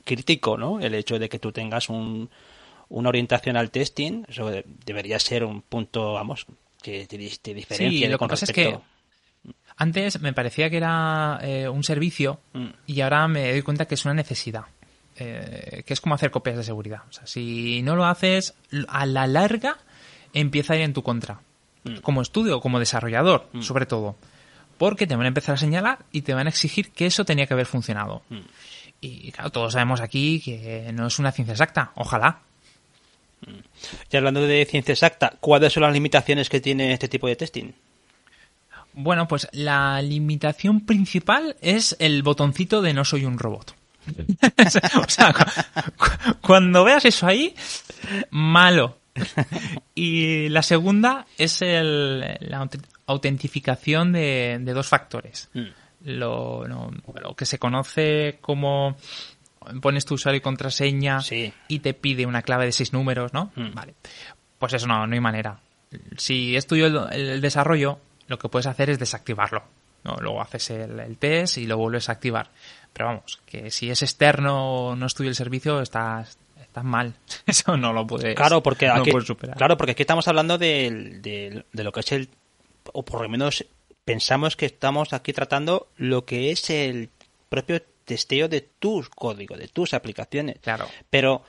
[0.05, 0.81] crítico, ¿no?
[0.81, 2.31] El hecho de que tú tengas un,
[2.89, 4.51] una orientación al testing, eso
[4.87, 6.47] debería ser un punto, vamos,
[6.81, 8.07] que te, diferencia.
[8.07, 8.79] Sí, lo que pasa es que
[9.83, 12.67] antes me parecía que era eh, un servicio mm.
[12.87, 14.65] y ahora me doy cuenta que es una necesidad.
[15.17, 17.03] Eh, que es como hacer copias de seguridad.
[17.11, 18.55] O sea, si no lo haces,
[18.89, 19.77] a la larga
[20.33, 21.41] empieza a ir en tu contra.
[21.85, 21.97] Mm.
[21.97, 23.61] Como estudio, como desarrollador, mm.
[23.61, 24.17] sobre todo.
[24.79, 27.47] Porque te van a empezar a señalar y te van a exigir que eso tenía
[27.47, 28.23] que haber funcionado.
[29.01, 31.93] Y claro, todos sabemos aquí que no es una ciencia exacta.
[31.97, 32.41] Ojalá.
[34.11, 37.73] Y hablando de ciencia exacta, ¿cuáles son las limitaciones que tiene este tipo de testing?
[38.95, 43.75] Bueno, pues la limitación principal es el botoncito de no soy un robot.
[44.97, 45.35] o sea,
[46.41, 47.55] cuando veas eso ahí,
[48.31, 48.99] malo.
[49.95, 52.69] Y la segunda es el, la
[53.07, 55.49] autentificación de, dos factores.
[55.55, 55.67] Mm.
[56.05, 58.97] Lo, lo, que se conoce como
[59.81, 61.21] pones tu usuario y contraseña
[61.69, 63.53] y te pide una clave de seis números, ¿no?
[63.55, 63.75] Mm.
[63.75, 63.95] Vale.
[64.59, 65.61] Pues eso no, no hay manera.
[66.17, 68.01] Si es tuyo el desarrollo,
[68.33, 69.63] lo que puedes hacer es desactivarlo.
[70.05, 70.17] ¿no?
[70.17, 72.51] Luego haces el, test y lo vuelves a activar.
[72.93, 77.15] Pero vamos, que si es externo o no es tuyo el servicio, estás, estás mal.
[77.47, 79.57] Eso no lo puedes, claro, porque aquí, superar.
[79.57, 81.21] Claro, porque aquí estamos hablando de,
[81.73, 82.29] de, lo que es el...
[82.93, 83.65] O por lo menos
[84.05, 87.11] pensamos que estamos aquí tratando lo que es el
[87.49, 90.59] propio testeo de tus códigos, de tus aplicaciones.
[90.61, 90.89] Claro.
[91.11, 91.45] Pero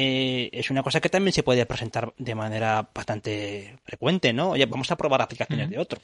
[0.00, 4.50] eh, es una cosa que también se puede presentar de manera bastante frecuente, ¿no?
[4.50, 6.02] Oye, vamos a probar aplicaciones de otros.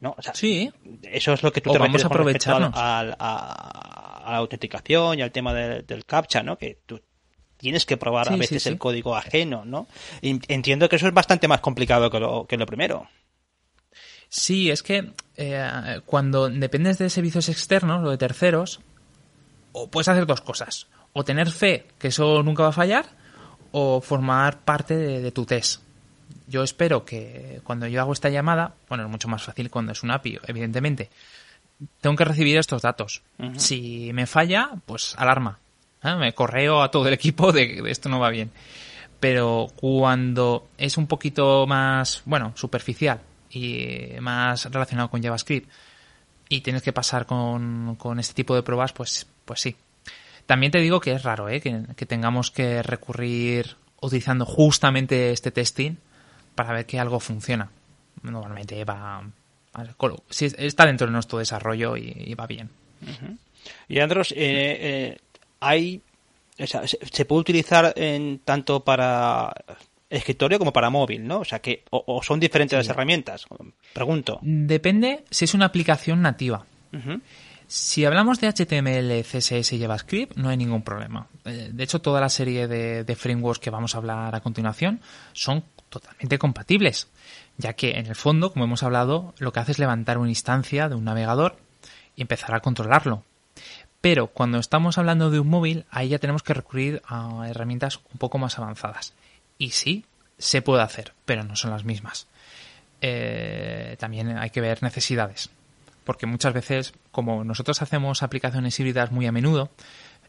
[0.00, 0.16] ¿no?
[0.32, 0.72] sí.
[1.02, 5.52] Eso es lo que tú te vamos a aprovechar a, la autenticación y al tema
[5.52, 6.56] del captcha, ¿no?
[6.56, 6.98] Que tú
[7.58, 9.86] tienes que probar a veces el código ajeno, ¿no?
[10.22, 13.06] entiendo que eso es bastante más complicado que lo, que lo primero.
[14.30, 18.80] Sí, es que eh, cuando dependes de servicios externos o de terceros,
[19.72, 23.06] o puedes hacer dos cosas o tener fe que eso nunca va a fallar
[23.72, 25.82] o formar parte de, tu test.
[26.46, 30.02] Yo espero que cuando yo hago esta llamada, bueno, es mucho más fácil cuando es
[30.02, 31.10] un API, evidentemente,
[32.00, 33.22] tengo que recibir estos datos.
[33.56, 35.58] Si me falla, pues alarma.
[36.02, 36.14] ¿eh?
[36.16, 38.50] Me correo a todo el equipo de que esto no va bien.
[39.20, 43.20] Pero cuando es un poquito más, bueno, superficial
[43.50, 45.70] y más relacionado con JavaScript
[46.48, 49.76] y tienes que pasar con, con este tipo de pruebas, pues, pues sí,
[50.46, 51.60] también te digo que es raro ¿eh?
[51.60, 55.96] que, tengamos que recurrir utilizando justamente este testing
[56.54, 57.70] para ver que algo funciona.
[58.22, 59.22] Normalmente va.
[60.30, 62.70] Está dentro de nuestro desarrollo y, va bien.
[63.88, 65.18] Y Andros, eh, eh,
[65.60, 66.02] hay.
[66.58, 69.52] se, puede utilizar en, tanto para
[70.10, 71.40] escritorio como para móvil, ¿no?
[71.40, 71.84] O sea que.
[71.90, 73.46] O, son diferentes las herramientas.
[73.92, 74.40] Pregunto.
[74.42, 76.66] Depende si es una aplicación nativa.
[77.72, 81.28] Si hablamos de HTML, CSS y JavaScript, no hay ningún problema.
[81.44, 85.00] Eh, de hecho, toda la serie de, frameworks que vamos a hablar a continuación
[85.34, 87.06] son totalmente compatibles,
[87.58, 90.88] ya que en el fondo, como hemos hablado, lo que hace es levantar una instancia
[90.88, 91.58] de un navegador
[92.16, 93.22] y empezar a controlarlo.
[94.00, 98.18] Pero cuando estamos hablando de un móvil, ahí ya tenemos que recurrir a herramientas un
[98.18, 99.14] poco más avanzadas.
[99.58, 100.04] Y sí,
[100.38, 102.26] se puede hacer, pero no son las mismas.
[103.00, 105.50] Eh, también hay que ver necesidades
[106.04, 109.70] porque muchas veces, como nosotros hacemos aplicaciones híbridas muy a menudo,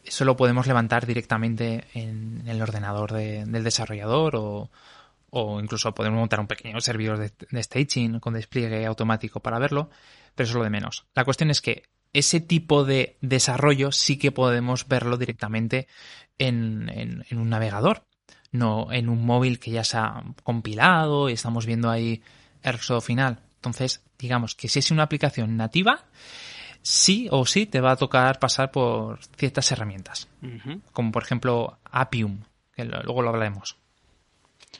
[0.04, 4.34] eso lo podemos levantar directamente en el ordenador del desarrollador
[5.30, 9.90] o, incluso podemos montar un pequeño servidor de, staging con despliegue automático para verlo,
[10.34, 11.06] pero eso es lo de menos.
[11.14, 15.88] La cuestión es que ese tipo de desarrollo sí que podemos verlo directamente
[16.38, 16.90] en,
[17.28, 18.04] en un navegador,
[18.50, 22.22] no en un móvil que ya se ha compilado y estamos viendo ahí
[22.62, 23.40] el resultado final.
[23.62, 26.04] Entonces, digamos que si es una aplicación nativa,
[26.82, 30.28] sí o sí te va a tocar pasar por ciertas herramientas,
[30.92, 32.40] como por ejemplo Appium,
[32.74, 33.76] que luego lo hablaremos.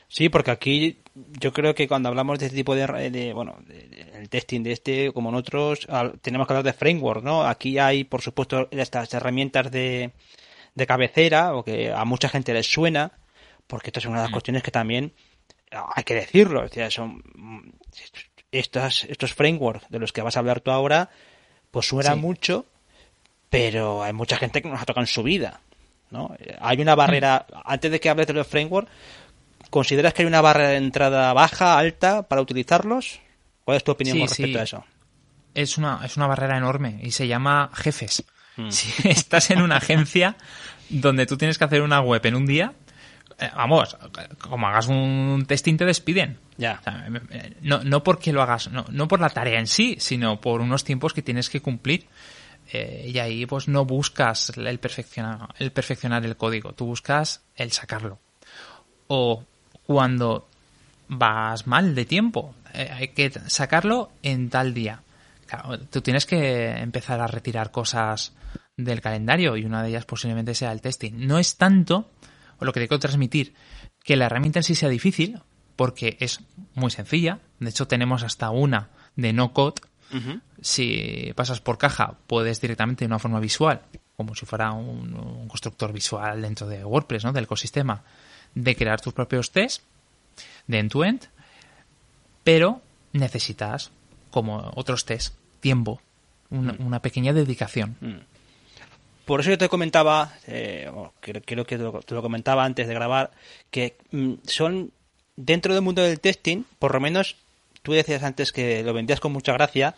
[0.09, 4.63] Sí, porque aquí yo creo que cuando hablamos de este tipo de, bueno, el testing
[4.63, 5.87] de este, como en otros,
[6.21, 7.43] tenemos que hablar de framework, ¿no?
[7.43, 10.11] Aquí hay, por supuesto, estas herramientas de,
[10.75, 13.13] de cabecera, o que a mucha gente les suena,
[13.65, 14.33] porque esto es una de las mm.
[14.33, 15.13] cuestiones que también
[15.71, 17.23] hay que decirlo, son
[18.53, 21.09] estas, estos frameworks de los que vas a hablar tú ahora,
[21.71, 22.65] pues suena mucho,
[23.49, 25.59] pero hay mucha gente que nos ha tocado en su vida.
[26.11, 26.35] ¿no?
[26.61, 27.55] Hay una barrera, mm.
[27.65, 28.91] antes de que hables de los frameworks,
[29.69, 33.19] ¿consideras que hay una barrera de entrada baja, alta para utilizarlos?
[33.65, 34.85] ¿Cuál es tu opinión con respecto a eso?
[35.55, 38.23] Es una, es una barrera enorme y se llama jefes.
[38.55, 38.67] Mm.
[38.69, 40.35] Si estás en una agencia
[40.89, 42.73] donde tú tienes que hacer una web en un día,
[43.39, 43.97] eh, vamos,
[44.39, 46.37] como hagas un testing te despiden.
[46.57, 46.81] Ya.
[47.61, 50.83] no, no porque lo hagas, no, no por la tarea en sí, sino por unos
[50.83, 52.07] tiempos que tienes que cumplir.
[52.71, 57.71] Eh, y ahí pues no buscas el perfeccionar, el perfeccionar el código, tú buscas el
[57.71, 58.19] sacarlo.
[59.07, 59.43] O
[59.85, 60.47] cuando
[61.07, 65.03] vas mal de tiempo, eh, hay que sacarlo en tal día.
[65.89, 68.33] tú tienes que empezar a retirar cosas
[68.75, 71.13] del calendario y una de ellas posiblemente sea el testing.
[71.27, 72.09] No es tanto
[72.59, 73.53] o lo que tengo que transmitir,
[74.03, 75.41] que la herramienta en sí sea difícil,
[75.83, 76.39] porque es
[76.75, 77.39] muy sencilla.
[77.59, 79.81] De hecho, tenemos hasta una de no code.
[80.61, 83.81] Si pasas por caja, puedes directamente de una forma visual,
[84.15, 87.33] como si fuera un, constructor visual dentro de WordPress, ¿no?
[87.33, 88.01] del ecosistema,
[88.55, 89.83] de crear tus propios tests
[90.67, 91.27] de end-to-end,
[92.45, 92.79] pero
[93.11, 93.91] necesitas,
[94.31, 95.99] como otros tests, tiempo,
[96.49, 97.01] una, mm.
[97.01, 97.97] pequeña dedicación.
[97.99, 99.25] Mm.
[99.25, 103.31] Por eso yo te comentaba, eh, creo, que te lo, comentaba antes de grabar,
[103.69, 104.93] que mm, son
[105.35, 107.37] dentro del mundo del testing, por lo menos
[107.81, 109.95] tú decías antes que lo vendías con mucha gracia,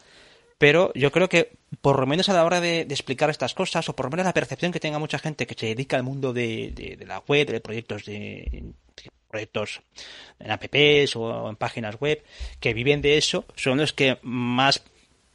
[0.58, 3.96] pero yo creo que por lo menos a la hora de, explicar estas cosas, o
[3.96, 6.98] por lo menos la percepción que tenga mucha gente que se dedica al mundo de,
[7.06, 8.64] la web, de proyectos de,
[9.30, 9.82] proyectos
[10.40, 12.24] en apps o en páginas web,
[12.60, 14.82] que viven de eso, son los que más,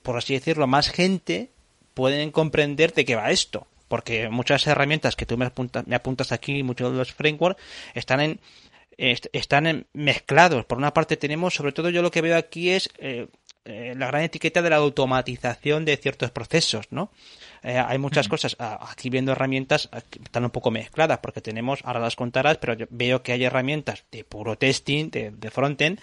[0.02, 1.50] por así decirlo, más gente
[1.92, 3.66] pueden comprender de qué va esto.
[3.88, 7.60] Porque muchas herramientas que tú me apuntas, me apuntas aquí, muchos de los frameworks,
[7.94, 8.40] están en
[9.00, 10.64] están mezclados.
[10.66, 13.28] Por una parte tenemos, sobre todo yo lo que veo aquí es eh,
[13.64, 17.10] eh, la gran etiqueta de la automatización de ciertos procesos, ¿no?
[17.62, 19.88] Eh, hay muchas cosas, aquí viendo herramientas,
[20.22, 24.04] están un poco mezcladas, porque tenemos, ahora las contarás, pero yo veo que hay herramientas
[24.10, 26.00] de puro testing, de, de frontend,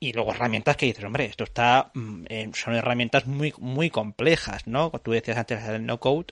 [0.00, 4.90] y luego herramientas que dices, hombre, esto está, mm, son herramientas muy, muy complejas, ¿no?
[5.02, 6.26] Tú decías antes del no code.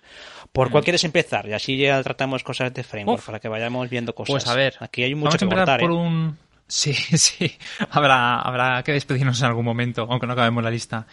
[0.53, 0.85] ¿Por cuál mm.
[0.85, 1.49] quieres empezar?
[1.49, 4.33] Y así ya tratamos cosas de framework para que vayamos viendo cosas.
[4.33, 5.95] Pues a ver, aquí hay mucho vamos a empezar por ¿eh?
[5.95, 7.53] un, Sí, sí.
[7.91, 11.07] Habrá, habrá que despedirnos en algún momento, aunque no acabemos la lista.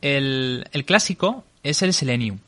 [0.00, 2.38] El, el clásico es el Selenium.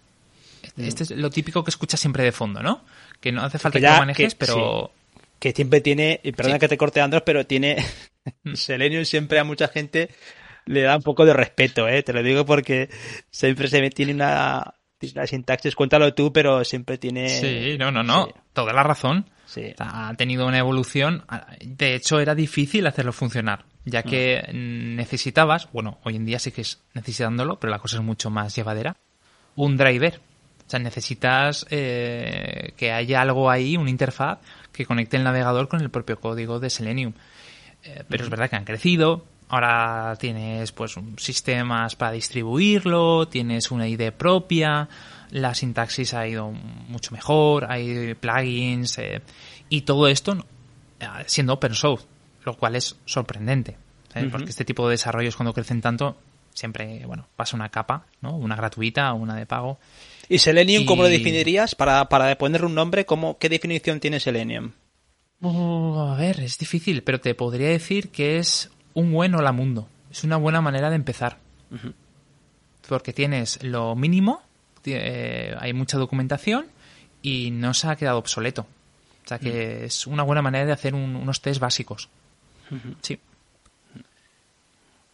[0.77, 2.83] Este es lo típico que escuchas siempre de fondo, ¿no?
[3.21, 4.91] Que no hace falta que, lo manejes, pero
[5.39, 8.16] que siempre tiene, perdona que te corte Andros, pero tiene mm.
[8.55, 10.11] Selenium siempre a mucha gente
[10.67, 12.03] le da un poco de respeto, ¿eh?
[12.03, 12.91] Te lo digo porque
[13.31, 14.75] siempre se tiene una,
[15.15, 17.29] una sintaxis, cuéntalo tú, pero siempre tiene...
[17.29, 19.31] Sí, no, no, no, toda la razón.
[19.47, 19.75] Sí.
[19.79, 21.25] Ha tenido una evolución.
[21.61, 24.97] De hecho, era difícil hacerlo funcionar, ya que mm.
[24.97, 28.55] necesitabas, bueno, hoy en día sí que es necesitándolo, pero la cosa es mucho más
[28.55, 28.97] llevadera,
[29.55, 30.21] un driver.
[30.67, 34.41] O sea, necesitas eh, que haya algo ahí, una interfaz
[34.73, 37.13] que conecte el navegador con el propio código de Selenium.
[37.85, 39.25] Eh, pero es verdad que han crecido.
[39.49, 44.89] Ahora tienes pues sistemas para distribuirlo, tienes una ID propia,
[45.31, 49.23] la sintaxis ha ido mucho mejor, hay plugins eh,
[49.69, 50.45] y todo esto
[50.99, 52.07] eh, siendo open source,
[52.45, 53.77] lo cual es sorprendente,
[54.33, 56.17] porque este tipo de desarrollos cuando crecen tanto
[56.57, 58.37] siempre, bueno, pasa una capa, ¿no?
[58.37, 59.79] Una gratuita o una de pago.
[60.29, 61.75] ¿Y Selenium cómo lo definirías?
[61.75, 64.73] Para, para ponerle un nombre, ¿cómo, ¿qué definición tiene Selenium?
[65.41, 69.89] Uh, a ver, es difícil, pero te podría decir que es un buen hola mundo.
[70.11, 71.39] Es una buena manera de empezar.
[72.89, 74.43] Porque tienes lo mínimo,
[74.85, 76.67] eh, hay mucha documentación
[77.21, 78.67] y no se ha quedado obsoleto.
[79.25, 82.09] O sea que es una buena manera de hacer unos test básicos.
[83.03, 83.19] Sí.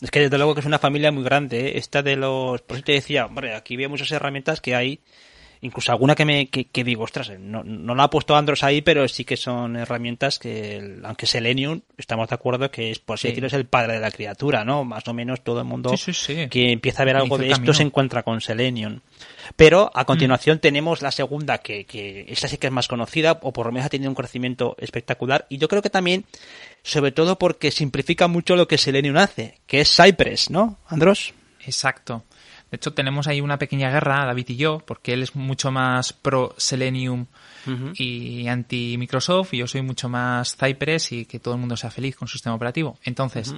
[0.03, 1.69] Es que desde luego que es una familia muy grande.
[1.69, 1.79] ¿eh?
[1.79, 2.61] Esta de los.
[2.61, 5.01] Por eso te decía, hombre, aquí veo muchas herramientas que hay.
[5.65, 9.07] Incluso alguna que me que, digo, ostras, no, no la ha puesto Andros ahí, pero
[9.07, 13.47] sí que son herramientas que, aunque Selenium, estamos de acuerdo que es, por así decirlo,
[13.47, 14.85] es el padre de la criatura, ¿no?
[14.85, 15.95] Más o menos todo el mundo
[16.51, 19.01] que empieza a ver algo de esto se encuentra con Selenium.
[19.55, 23.53] Pero a continuación tenemos la segunda, que, que esta sí que es más conocida, o
[23.53, 25.47] por lo menos ha tenido un crecimiento espectacular.
[25.49, 26.25] Y yo creo que también
[26.83, 31.35] sobre todo porque simplifica mucho lo que Selenium hace, que es Cypress, ¿no, Andros?
[31.65, 32.25] Exacto.
[32.73, 36.15] De hecho, tenemos ahí una pequeña guerra, David y yo, porque él es mucho más
[36.15, 37.27] pro Selenium
[37.99, 41.91] y anti Microsoft, y yo soy mucho más Cypress y que todo el mundo sea
[41.91, 42.97] feliz con su sistema operativo.
[43.05, 43.55] Entonces,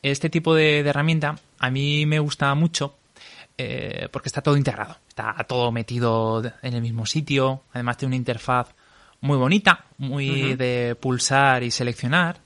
[0.00, 2.96] este tipo de, herramienta a mí me gusta mucho
[3.58, 8.16] eh, porque está todo integrado, está todo metido en el mismo sitio, además tiene una
[8.16, 8.68] interfaz
[9.20, 12.38] muy bonita, muy de pulsar y seleccionar,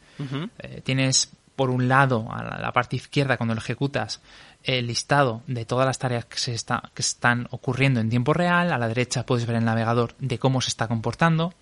[0.59, 4.23] eh, tienes por un lado, a la, parte izquierda, cuando lo ejecutas,
[4.69, 8.71] el listado de todas las tareas que, se está, que están ocurriendo en tiempo real.
[8.71, 11.55] A la derecha puedes ver el navegador de cómo se está comportando,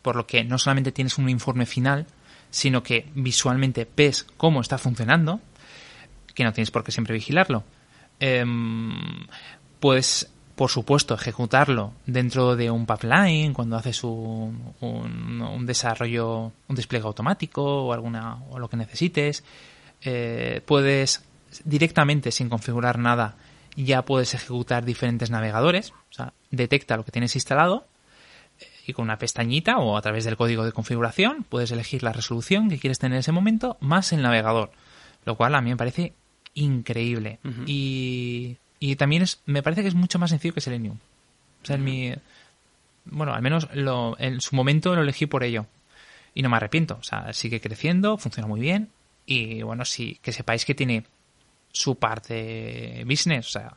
[0.00, 2.06] por, lo que no solamente tienes un informe final,
[2.50, 5.40] sino que visualmente ves cómo está funcionando,
[6.34, 7.64] que no tienes por qué siempre vigilarlo.
[8.20, 9.26] Em,
[9.80, 17.06] puedes por supuesto, ejecutarlo dentro de un pipeline cuando haces un, un, desarrollo, un despliegue
[17.06, 19.44] automático o alguna o lo que necesites.
[20.00, 21.26] Eh, puedes
[21.64, 23.36] directamente, sin configurar nada,
[23.76, 25.90] ya puedes ejecutar diferentes navegadores.
[25.90, 27.86] O sea, detecta lo que tienes instalado
[28.86, 32.68] y con una pestañita o a través del código de configuración puedes elegir la resolución
[32.68, 34.70] que quieres tener en ese momento más el navegador.
[35.24, 36.12] Lo cual a mí me parece
[36.54, 37.38] increíble.
[37.66, 40.98] Y y también es, me parece que es mucho más sencillo que Selenium.
[41.62, 42.14] O sea, en mi,
[43.04, 45.66] bueno, al menos lo, en su momento lo elegí por ello.
[46.34, 46.98] Y no me arrepiento.
[47.00, 48.90] O sea, sigue creciendo, funciona muy bien.
[49.24, 51.04] Y bueno, sí, que sepáis que tiene
[51.76, 53.46] su parte business.
[53.46, 53.76] O sea,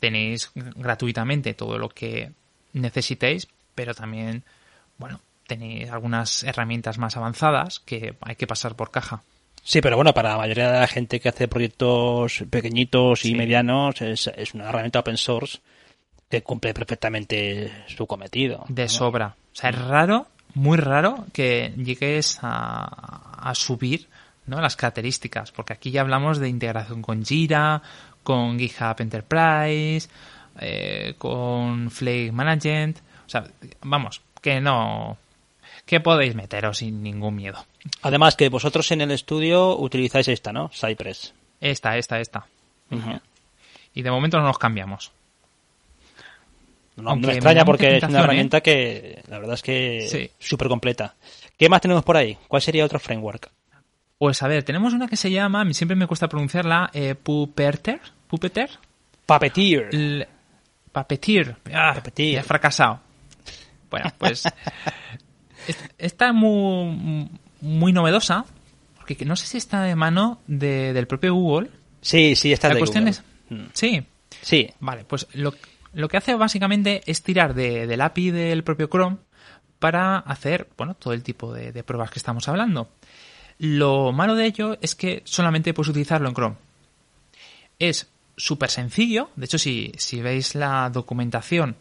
[0.00, 2.32] tenéis gratuitamente todo lo que
[2.72, 4.44] necesitéis, pero también,
[4.98, 9.22] bueno, tenéis algunas herramientas más avanzadas que hay que pasar por caja.
[9.62, 14.00] Sí, pero bueno, para la mayoría de la gente que hace proyectos pequeñitos y medianos
[14.02, 15.60] es, una herramienta open source
[16.28, 18.64] que cumple perfectamente su cometido.
[18.68, 19.36] De sobra.
[19.52, 24.08] O sea, es raro, muy raro que llegues a, subir
[24.46, 24.60] ¿no?
[24.60, 27.82] las características, porque aquí ya hablamos de integración con Jira,
[28.22, 30.08] con GitHub Enterprise,
[30.60, 32.98] eh, con Flake Management.
[33.26, 33.44] O sea,
[33.82, 35.18] vamos, que no,
[35.86, 37.64] que podéis meteros sin ningún miedo.
[38.02, 40.70] Además que vosotros en el estudio utilizáis esta, ¿no?
[40.70, 41.34] Cypress.
[41.60, 42.46] Esta, esta, esta.
[43.94, 45.12] Y de momento no nos cambiamos.
[46.96, 51.14] No, me extraña porque es una herramienta que la verdad es que súper completa.
[51.58, 52.38] ¿Qué más tenemos por ahí?
[52.48, 53.50] ¿Cuál sería otro framework?
[54.24, 58.00] Pues a ver, tenemos una que se llama, siempre me cuesta pronunciarla, eh, Pupeter.
[58.26, 58.70] ¿Pupeter?
[59.26, 60.26] Puppeteer.
[60.90, 61.56] Puppeteer.
[61.74, 63.00] Ah, He fracasado.
[63.90, 64.44] Bueno, pues
[65.98, 67.28] está muy,
[67.60, 68.46] muy novedosa,
[68.96, 71.68] porque no sé si está de mano del propio Google.
[72.00, 73.64] Sí, sí, está La de cuestión Es, mm.
[73.74, 74.06] sí.
[74.40, 74.70] Sí.
[74.80, 75.52] Vale, pues lo,
[75.92, 79.18] lo que hace básicamente es tirar de, del API del propio Chrome
[79.78, 82.88] para hacer, bueno, todo el tipo de, de pruebas que estamos hablando.
[83.58, 86.56] Lo malo de ello es que solamente puedes utilizarlo en Chrome.
[87.78, 89.30] Es súper sencillo.
[89.36, 91.76] De hecho, si, si veis la documentación,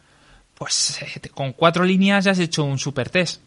[0.55, 3.41] pues eh, con cuatro líneas ya has hecho un super test.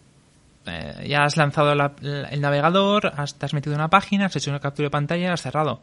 [0.67, 4.51] Eh, ya has lanzado el navegador, has, te has metido en una página, has hecho
[4.51, 5.83] una captura de pantalla y has cerrado.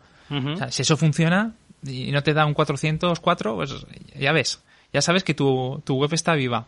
[0.69, 1.53] si eso funciona
[1.85, 6.33] y no te da un 404, pues ya ves, ya sabes que tu, web está
[6.35, 6.67] viva.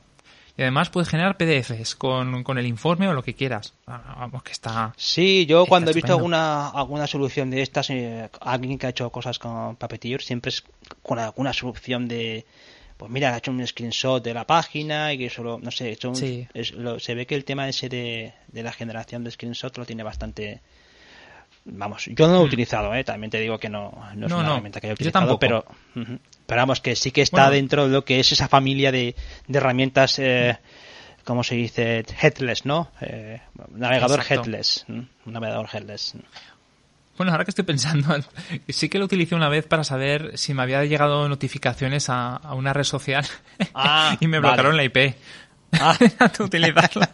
[0.58, 3.74] Y además puedes generar PDFs con, el informe o lo que quieras.
[3.88, 4.94] Ah, vamos, que está.
[4.96, 9.10] Sí, yo cuando he visto alguna, alguna solución de estas, eh, alguien que ha hecho
[9.10, 10.64] cosas con Puppeteer, siempre es
[11.04, 12.46] con alguna solución de,
[12.98, 16.14] pues mira, ha hecho un screenshot de la página y que solo, no sé, hecho
[16.16, 20.62] se ve que el tema ese de, la generación de screenshot lo tiene bastante...
[21.66, 22.48] Vamos, yo no lo he mm.
[22.48, 23.04] utilizado, ¿eh?
[23.04, 25.66] también te digo que no, no es una herramienta que haya utilizado, pero,
[26.46, 29.16] pero vamos, que sí que está dentro de lo que es esa familia de,
[29.48, 30.58] de herramientas, eh,
[31.24, 32.06] ¿cómo se dice?
[32.22, 32.92] Headless, ¿no?
[33.02, 33.42] Eh,
[33.72, 36.16] navegador headless, un navegador headless.
[37.18, 38.16] Bueno, ahora que estoy pensando,
[38.70, 42.74] sí que lo utilicé una vez para saber si me había llegado notificaciones a, una
[42.74, 43.26] red social
[43.74, 45.16] ah, y me bloquearon la IP.
[45.80, 45.98] Ah.
[46.40, 47.12] utilizarla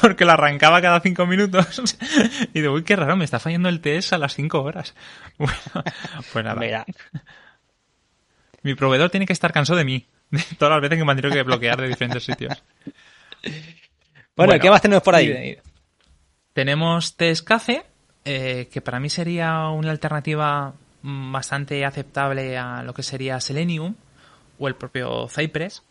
[0.00, 1.96] porque la arrancaba cada cinco minutos
[2.52, 4.94] y digo, uy, qué raro, me está fallando el test a las cinco horas.
[5.36, 5.54] Bueno,
[6.32, 6.84] pues nada.
[8.62, 11.16] Mi proveedor tiene que estar cansado de mí, de todas las veces que me han
[11.16, 12.62] tenido que bloquear de diferentes sitios.
[14.36, 15.58] Bueno, ¿qué más tenemos por ahí?
[16.52, 17.84] Tenemos Test Café,
[18.24, 23.94] eh, que para mí sería una alternativa bastante aceptable a lo que sería Selenium
[24.58, 25.82] o el propio Cypress.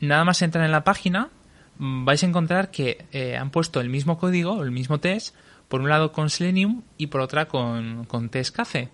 [0.00, 1.30] Nada más entrar en la página,
[1.76, 5.34] vais a encontrar que eh, han puesto el mismo código, el mismo test,
[5.68, 8.88] por un lado con Selenium y por otra con, con Test Café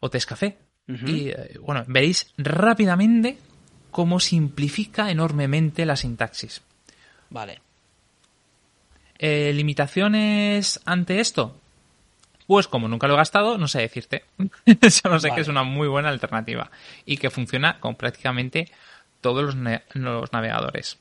[0.00, 0.58] o Test Café.
[0.86, 3.38] Y eh, bueno, veréis rápidamente
[3.90, 6.62] cómo simplifica enormemente la sintaxis.
[7.30, 7.60] Vale.
[9.18, 11.56] ¿Limitaciones ante esto?
[12.46, 14.24] Pues como nunca lo he gastado, no sé decirte.
[14.90, 16.70] Solo sé que es una muy buena alternativa
[17.06, 18.68] y que funciona con prácticamente
[19.20, 20.98] todos los, navegadores.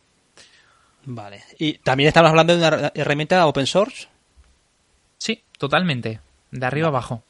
[1.05, 1.43] Vale.
[1.59, 4.07] ¿Y también estamos hablando de una herramienta open source?
[5.17, 6.21] Sí, totalmente.
[6.51, 7.23] De arriba abajo.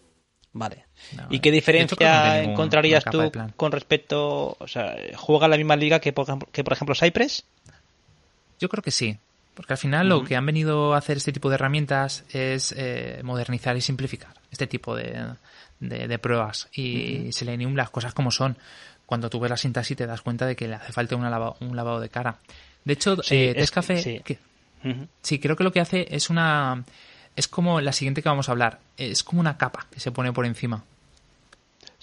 [0.51, 0.85] Vale.
[1.29, 6.49] ¿Y qué diferencia encontrarías tú con respecto, o sea, juega la misma liga que por,
[6.51, 7.43] que por ejemplo Cypress?
[8.59, 9.17] Yo creo que sí.
[9.53, 13.21] Porque al final lo que han venido a hacer este tipo de herramientas es eh,
[13.23, 15.27] modernizar y simplificar este tipo de,
[15.79, 16.69] de, pruebas.
[16.73, 18.57] Y Selenium, las cosas como son.
[19.05, 21.99] Cuando tú ves la sintaxis te das cuenta de que le hace falta un lavado
[21.99, 22.37] de cara.
[22.83, 24.39] De hecho, sí, eh, sí.
[25.21, 26.83] sí, creo que lo que hace es una...
[27.35, 28.79] Es como la siguiente que vamos a hablar.
[28.97, 30.83] Es como una capa que se pone por encima.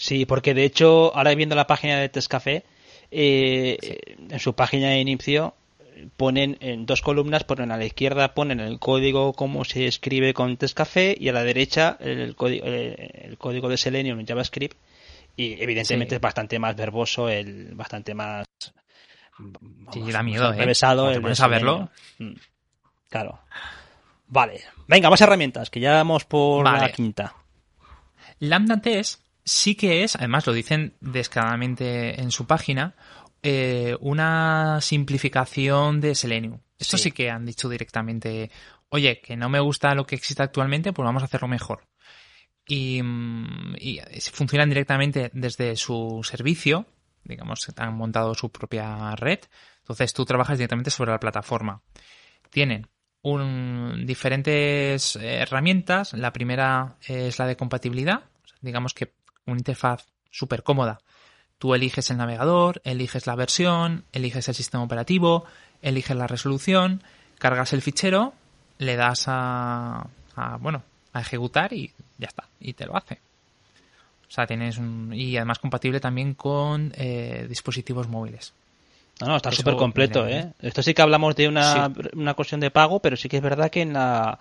[0.00, 2.64] Sí, porque de hecho, ahora viendo la página de Tescafé,
[3.10, 3.76] eh,
[4.30, 5.54] en su página de inicio
[6.16, 10.56] ponen en dos columnas, ponen a la izquierda ponen el código como se escribe con
[10.56, 14.74] Tescafé y a la derecha el, código, eh, el, código de Selenium en JavaScript
[15.36, 18.46] y evidentemente es bastante más verboso, el bastante más
[19.92, 20.62] sí, da miedo, ¿eh?
[20.62, 21.90] el verlo.
[22.18, 22.32] Mm,
[23.10, 23.38] claro.
[24.28, 27.34] Vale, venga, más herramientas, que ya vamos por la quinta.
[28.38, 32.94] Lambda Test sí que es, además lo dicen descaradamente en su página,
[33.42, 36.60] eh, una simplificación de Selenium.
[36.78, 37.12] Esto sí.
[37.12, 38.50] que han dicho directamente,
[38.88, 41.86] oye, que no me gusta lo que existe actualmente, pues vamos a hacerlo mejor.
[42.66, 43.76] Y, mm,
[44.32, 46.86] funcionan directamente desde su servicio,
[47.24, 49.40] digamos, han montado su propia red,
[49.80, 51.82] entonces tú trabajas directamente sobre la plataforma.
[52.50, 52.86] Tienen
[53.22, 58.24] un, diferentes herramientas, la primera es la de compatibilidad,
[58.60, 59.12] digamos que
[59.46, 61.00] una interfaz súper cómoda
[61.60, 65.44] Tú eliges el navegador, eliges la versión, eliges el sistema operativo,
[65.82, 67.02] eliges la resolución,
[67.38, 68.32] cargas el fichero,
[68.78, 70.06] le das a,
[70.60, 70.82] bueno,
[71.12, 73.18] a ejecutar y ya está, y te lo hace.
[74.26, 78.54] O sea, tienes un, y además compatible también con eh, dispositivos móviles.
[79.20, 80.54] No, no, está súper completo, ¿eh?
[80.60, 83.68] Esto sí que hablamos de una, una cuestión de pago, pero sí que es verdad
[83.68, 84.38] que en la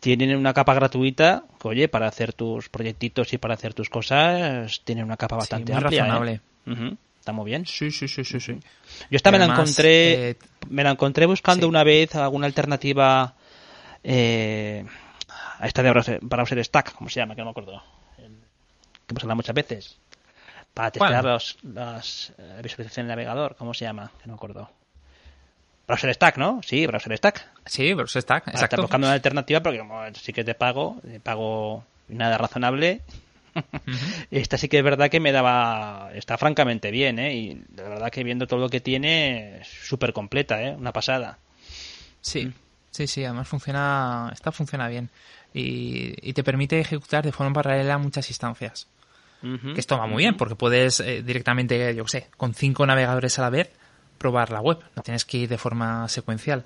[0.00, 5.04] tienen una capa gratuita, oye, para hacer tus proyectitos y para hacer tus cosas, tienen
[5.04, 5.98] una capa bastante sí, amplia.
[5.98, 6.06] ¿eh?
[6.06, 6.40] Razonable.
[7.18, 7.64] Está muy bien.
[7.66, 8.58] Sí, sí, sí, sí, sí.
[9.10, 10.36] Yo esta me la encontré, eh,
[10.68, 13.34] me la encontré buscando una vez alguna alternativa
[14.02, 14.84] eh,
[15.58, 17.34] a esta de browser, stack, ¿cómo se llama?
[17.34, 17.82] Que no me acuerdo.
[18.16, 19.98] Que hemos muchas veces.
[20.74, 22.32] Para testear los, las
[22.62, 24.10] visualizaciones del navegador, ¿cómo se llama?
[24.18, 24.70] Que no me acuerdo.
[25.86, 26.60] Browser Stack, ¿no?
[26.62, 27.46] Sí, Browser Stack.
[27.66, 28.82] Sí, Browser Stack, exacto.
[28.82, 33.02] buscando una alternativa porque como sí que te pago, te pago nada razonable.
[34.30, 37.34] Esta sí que es verdad que me daba, está francamente bien, ¿eh?
[37.34, 40.74] Y la verdad que viendo todo lo que tiene, súper completa, ¿eh?
[40.74, 41.38] Una pasada.
[42.20, 42.54] Sí, mm.
[42.90, 45.10] sí, sí, además funciona, esta funciona bien.
[45.52, 48.88] Y, te permite ejecutar de forma paralela muchas instancias.
[49.42, 53.42] Que esto va muy bien, porque puedes eh, directamente, yo sé, con cinco navegadores a
[53.42, 53.70] la vez,
[54.18, 56.64] probar la web, no tienes que ir de forma secuencial.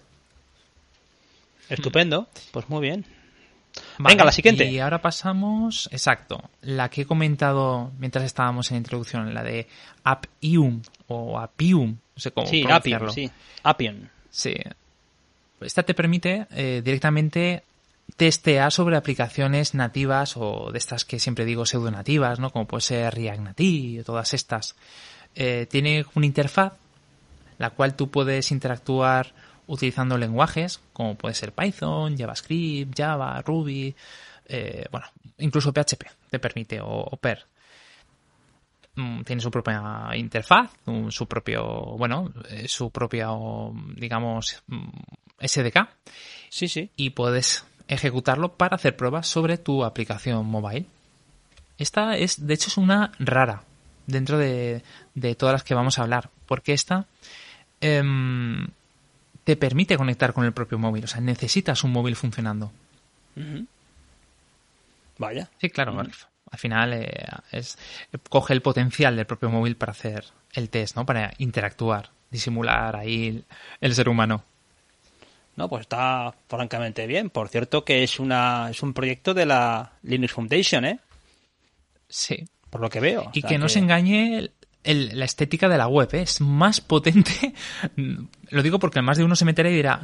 [1.69, 3.05] Estupendo, pues muy bien.
[3.99, 4.65] Venga, la siguiente.
[4.65, 9.67] Y ahora pasamos, exacto, la que he comentado mientras estábamos en la introducción, la de
[10.05, 13.31] Appium o Appium, no sé cómo sí, Appium, sí,
[13.63, 14.09] Appium.
[14.31, 14.55] Sí.
[15.61, 17.65] Esta te permite eh, directamente
[18.17, 22.51] testear sobre aplicaciones nativas o de estas que siempre digo pseudo nativas, ¿no?
[22.51, 24.77] Como puede ser React Native o todas estas.
[25.35, 26.73] Eh, tiene una interfaz
[27.59, 29.35] la cual tú puedes interactuar
[29.67, 33.95] utilizando lenguajes como puede ser Python, JavaScript, Java, Ruby,
[34.47, 35.07] eh, bueno,
[35.39, 37.45] incluso PHP te permite o, PER.
[38.95, 40.71] Mm, tiene su propia interfaz,
[41.11, 43.29] su propio, bueno, eh, su propia,
[43.95, 44.89] digamos, mm,
[45.41, 45.89] SDK.
[46.49, 46.91] Sí, sí.
[46.97, 50.87] Y puedes ejecutarlo para hacer pruebas sobre tu aplicación mobile.
[51.79, 53.63] Esta es, de hecho, es una rara
[54.07, 54.83] dentro de,
[55.37, 57.07] todas las que vamos a hablar, porque esta
[57.81, 58.67] em,
[59.45, 62.73] te permite conectar con el propio móvil, o sea, necesitas un móvil funcionando.
[65.19, 65.49] Vaya.
[65.61, 65.99] Sí, claro,
[66.51, 67.79] al final eh, es,
[68.29, 71.05] coge el potencial del propio móvil para hacer el test, ¿no?
[71.05, 73.45] Para interactuar, disimular ahí
[73.81, 74.45] el ser humano.
[75.57, 77.31] No, pues está francamente bien.
[77.31, 81.01] Por cierto que es una es un proyecto de la Linux Foundation, ¿eh?
[82.09, 82.45] Sí.
[82.71, 83.31] Por lo que veo.
[83.33, 84.51] Y que, no se engañe
[84.85, 86.23] la estética de la web, ¿eh?
[86.23, 87.53] es más potente.
[88.51, 90.01] Lo digo porque más de uno se meterá y dirá,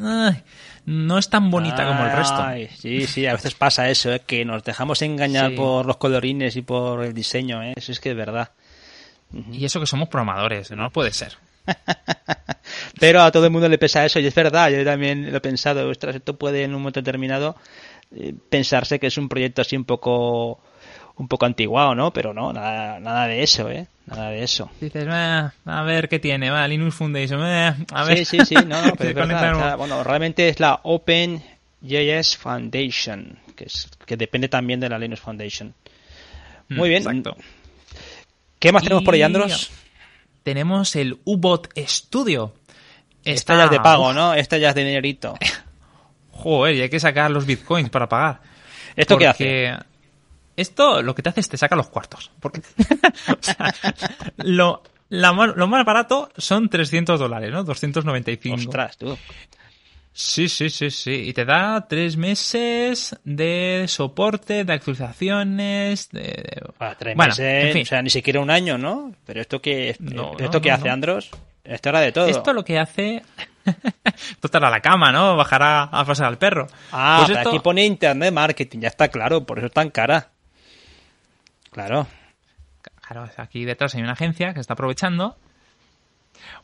[0.87, 2.45] no es tan bonita como el resto.
[2.77, 4.22] Sí, sí, a veces pasa eso, ¿eh?
[4.27, 7.72] que nos dejamos engañar por los colorines y por el diseño, ¿eh?
[7.77, 8.51] eso es que es verdad.
[9.51, 11.39] Y eso que somos programadores, no puede ser.
[13.01, 15.41] Pero a todo el mundo le pesa eso y es verdad, yo también lo he
[15.41, 17.57] pensado, esto puede en un momento determinado
[18.14, 20.61] eh, pensarse que es un proyecto así un poco
[21.17, 22.12] un poco antiguado, ¿no?
[22.12, 23.87] Pero no, nada, nada de eso, ¿eh?
[24.07, 24.71] Nada de eso.
[24.81, 28.19] Dices, a ver qué tiene, va, Linux Foundation, a ver.
[28.19, 33.89] Sí, sí, sí, no, no pero es bueno, realmente es la OpenJS Foundation, que, es,
[34.05, 35.75] que depende también de la Linux Foundation.
[36.69, 37.03] Muy bien.
[37.03, 37.37] Exacto.
[38.59, 39.71] ¿Qué más tenemos por ahí, Andros?
[40.45, 42.55] tenemos el U-Bot Studio.
[43.25, 44.35] Esta ya es de pago, ¿no?
[44.35, 45.35] Esta ya es de dinerito.
[46.31, 48.41] Joder, y hay que sacar los bitcoins para pagar.
[48.95, 49.75] ¿Esto qué hace?
[50.57, 52.31] Esto lo que te hace es te saca los cuartos.
[52.41, 52.61] Porque,
[53.29, 53.75] o sea,
[54.39, 57.65] lo, lo más barato son 300 dólares, ¿no?
[57.65, 58.57] 295.
[58.57, 59.17] Ostras, tú.
[60.17, 61.11] Sí, sí, sí, sí.
[61.27, 66.63] Y te da tres meses de soporte, de actualizaciones, de...
[66.79, 69.13] Ah, tres meses, o sea, ni siquiera un año, ¿no?
[69.27, 69.91] Pero esto que,
[70.39, 71.33] esto que hace Andros,
[71.65, 72.29] esto era de todo.
[72.29, 73.25] Esto lo que hace...
[74.05, 75.35] esto estará a la cama, ¿no?
[75.35, 76.69] Bajará a pasar al perro.
[76.93, 80.31] Ah, pues aquí pone Internet Marketing, ya está claro, por eso es tan cara.
[81.75, 82.07] Claro.
[83.07, 85.37] Claro, aquí detrás hay una agencia que está aprovechando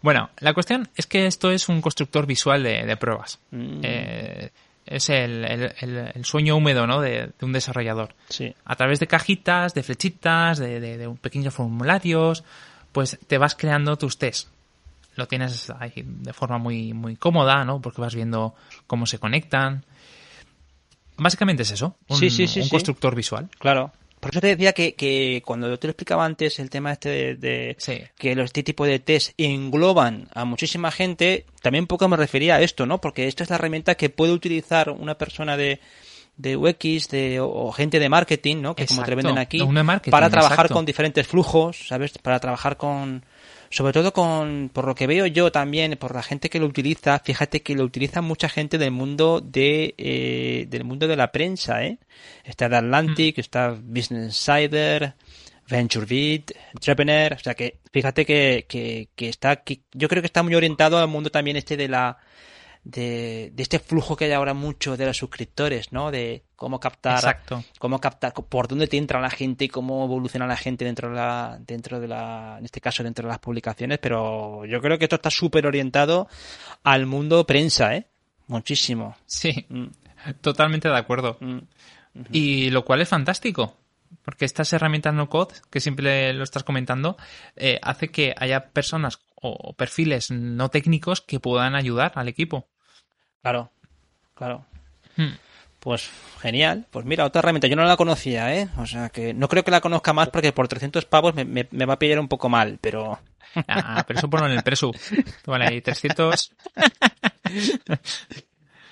[0.02, 3.38] bueno, la cuestión es que esto es un constructor visual de, pruebas.
[3.50, 3.80] Mm.
[3.82, 4.50] Eh,
[4.86, 7.00] es el, sueño húmedo ¿no?
[7.00, 8.14] de, un desarrollador.
[8.28, 8.54] Sí.
[8.64, 12.44] A través de cajitas, de flechitas, de, de, pequeños formularios,
[12.92, 14.48] pues te vas creando tus tests.
[15.16, 17.80] Lo tienes ahí de forma muy, muy cómoda, ¿no?
[17.80, 18.54] Porque vas viendo
[18.86, 19.84] cómo se conectan.
[21.18, 23.50] Básicamente es eso, un, sí, sí, un constructor visual.
[23.58, 23.92] Claro.
[24.20, 27.36] Por eso te decía que, que cuando yo te lo explicaba antes, el tema este
[27.36, 27.76] de,
[28.18, 32.60] que los, este tipo de test engloban a muchísima gente, también poco me refería a
[32.60, 33.00] esto, ¿no?
[33.00, 35.80] Porque esto es la herramienta que puede utilizar una persona de,
[36.36, 38.76] de UX de, o, gente de marketing, ¿no?
[38.76, 39.62] Que como te venden aquí,
[40.10, 42.18] para trabajar con diferentes flujos, ¿sabes?
[42.18, 43.24] Para trabajar con,
[43.70, 47.20] sobre todo con, por lo que veo yo también, por la gente que lo utiliza,
[47.20, 51.84] fíjate que lo utiliza mucha gente del mundo de, eh, del mundo de la prensa,
[51.84, 51.98] ¿eh?
[52.44, 53.40] Está de Atlantic, mm.
[53.40, 55.14] está Business Insider,
[55.68, 60.42] VentureBeat, Entrepreneur, o sea que fíjate que, que, que está, que yo creo que está
[60.42, 62.18] muy orientado al mundo también este de la,
[62.84, 66.10] de, de, este flujo que hay ahora mucho de los suscriptores, ¿no?
[66.10, 67.42] De cómo captar,
[67.78, 71.16] cómo captar, por dónde te entra la gente y cómo evoluciona la gente dentro de
[71.16, 75.04] la, dentro de la, en este caso dentro de las publicaciones, pero yo creo que
[75.04, 76.28] esto está súper orientado
[76.82, 78.06] al mundo prensa, ¿eh?
[78.46, 79.16] Muchísimo.
[79.26, 79.86] Sí, mm.
[80.40, 81.38] totalmente de acuerdo.
[81.40, 81.60] Mm.
[82.32, 83.76] Y lo cual es fantástico,
[84.22, 87.16] porque estas herramientas no code, que siempre lo estás comentando,
[87.56, 92.68] eh, hace que haya personas o perfiles no técnicos que puedan ayudar al equipo.
[93.42, 93.70] Claro,
[94.34, 94.66] claro.
[95.16, 95.34] Hmm.
[95.78, 96.10] Pues
[96.40, 96.86] genial.
[96.90, 97.66] Pues mira, otra herramienta.
[97.66, 98.68] Yo no la conocía, ¿eh?
[98.76, 101.86] O sea que no creo que la conozca más porque por 300 pavos me, me,
[101.86, 103.18] va a pillar un poco mal, pero...
[103.66, 104.92] Ah, pero eso ponlo en el presu.
[105.46, 106.52] Vale, ahí 300...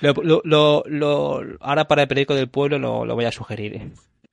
[0.01, 3.75] Lo, lo, lo, ahora para el periódico del pueblo lo, lo voy a sugerir.
[3.75, 3.91] ¿eh?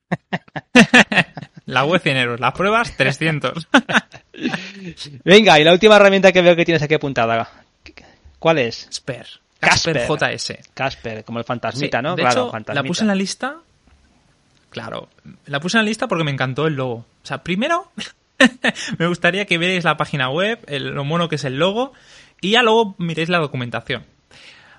[1.65, 3.67] La web 100 euros, las pruebas 300.
[5.23, 7.49] Venga, y la última herramienta que veo que tienes aquí apuntada.
[8.39, 8.85] ¿Cuál es?
[8.85, 9.27] Casper.
[9.59, 10.53] Casper, JS.
[10.73, 12.15] Casper, como el fantasmita, ¿no?
[12.15, 13.57] De claro, hecho, la puse en la lista.
[14.69, 15.09] Claro,
[15.45, 16.95] la puse en la lista porque me encantó el logo.
[16.95, 17.91] O sea, primero
[18.99, 21.93] me gustaría que vierais la página web, el, lo mono que es el logo,
[22.41, 24.05] y ya luego miréis la documentación.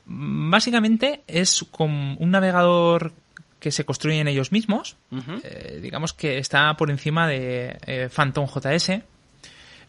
[0.05, 3.13] Básicamente es como un navegador
[3.59, 4.97] que se construyen ellos mismos.
[5.43, 9.01] Eh, digamos que está por encima de eh, Phantom JS.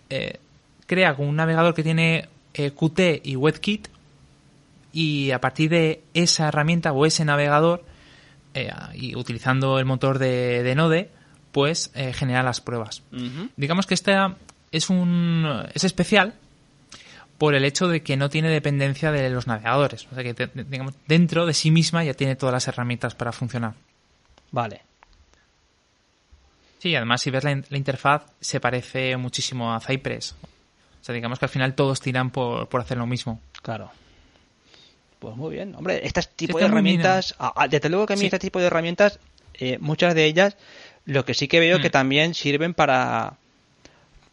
[0.10, 0.40] Eh,
[0.86, 3.88] crea un navegador que tiene Qt y WebKit
[4.94, 7.84] y a partir de esa herramienta o ese navegador
[8.96, 11.12] y utilizando el motor de, Node
[11.52, 13.04] pues genera las pruebas.
[13.56, 14.38] Digamos que esta
[14.72, 16.34] es un es especial
[17.38, 20.08] por el hecho de que no tiene dependencia de los navegadores.
[20.12, 23.74] O sea que digamos, dentro de sí misma ya tiene todas las herramientas para funcionar.
[24.52, 24.82] Vale.
[26.80, 30.36] Sí, además si ves la, interfaz se parece muchísimo a Cypress.
[31.02, 33.42] O sea, digamos que al final todos tiran por, hacer lo mismo.
[33.62, 33.92] Claro.
[35.20, 35.74] Pues muy bien.
[35.76, 37.36] Hombre, este tipo de herramientas,
[37.70, 39.20] desde luego que a mí este tipo de herramientas,
[39.56, 40.58] eh, muchas de ellas,
[41.06, 41.92] lo que sí que veo que mm.
[41.92, 43.38] también sirven para,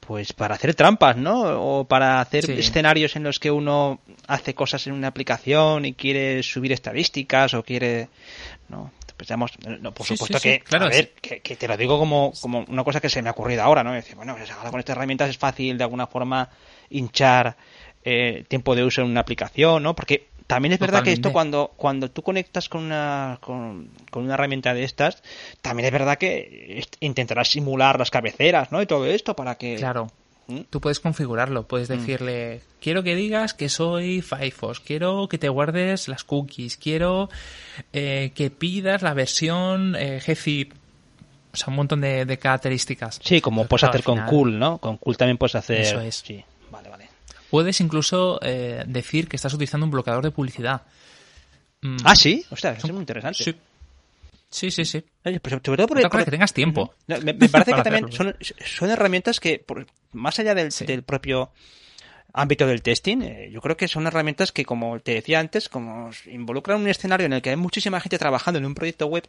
[0.06, 1.42] pues para hacer trampas, ¿no?
[1.60, 6.42] O para hacer escenarios en los que uno hace cosas en una aplicación y quiere
[6.42, 8.08] subir estadísticas o quiere,
[8.68, 8.90] ¿no?
[9.16, 9.30] Pues
[9.80, 13.00] no, por supuesto que, claro, a ver, que, te lo digo como, como una cosa
[13.00, 13.92] que se me ha ocurrido ahora, ¿no?
[13.92, 16.48] Decir, bueno, pues con estas herramientas es fácil de alguna forma
[16.90, 17.56] hinchar
[18.04, 19.94] eh, tiempo de uso en una aplicación, ¿no?
[19.94, 24.74] Porque también es verdad que esto cuando, cuando tú conectas con una, con, una herramienta
[24.74, 25.22] de estas,
[25.62, 28.82] también es verdad que intentarás simular las cabeceras, ¿no?
[28.82, 29.76] Y todo esto para que...
[29.76, 30.08] Claro.
[30.46, 30.60] ¿Mm?
[30.70, 31.92] Tú puedes configurarlo, puedes mm.
[31.92, 37.30] decirle, quiero que digas que soy Firefox, quiero que te guardes las cookies, quiero
[37.92, 40.72] eh, que pidas la versión eh, GZIP,
[41.52, 43.20] o sea, un montón de, características.
[43.22, 44.78] Sí, como puedes hacer con Cool, ¿no?
[44.78, 45.80] Con Cool también puedes hacer...
[45.80, 46.16] Eso es.
[46.26, 47.08] Sí, vale, vale.
[47.48, 50.82] Puedes incluso eh, decir que estás utilizando un bloqueador de publicidad.
[51.80, 51.98] Mm.
[52.04, 53.44] Ah, sí, o sea, es muy interesante.
[53.44, 53.54] Sí.
[54.54, 55.04] Sí, sí, sí.
[55.20, 56.94] Pues sobre todo por, que tengas tiempo.
[57.08, 59.64] Me, parece que también son, son, herramientas que,
[60.12, 61.50] más allá del, del, propio
[62.32, 66.08] ámbito del testing, eh, yo creo que son herramientas que, como te decía antes, como
[66.26, 69.28] involucran un escenario en el que hay muchísima gente trabajando en un proyecto web,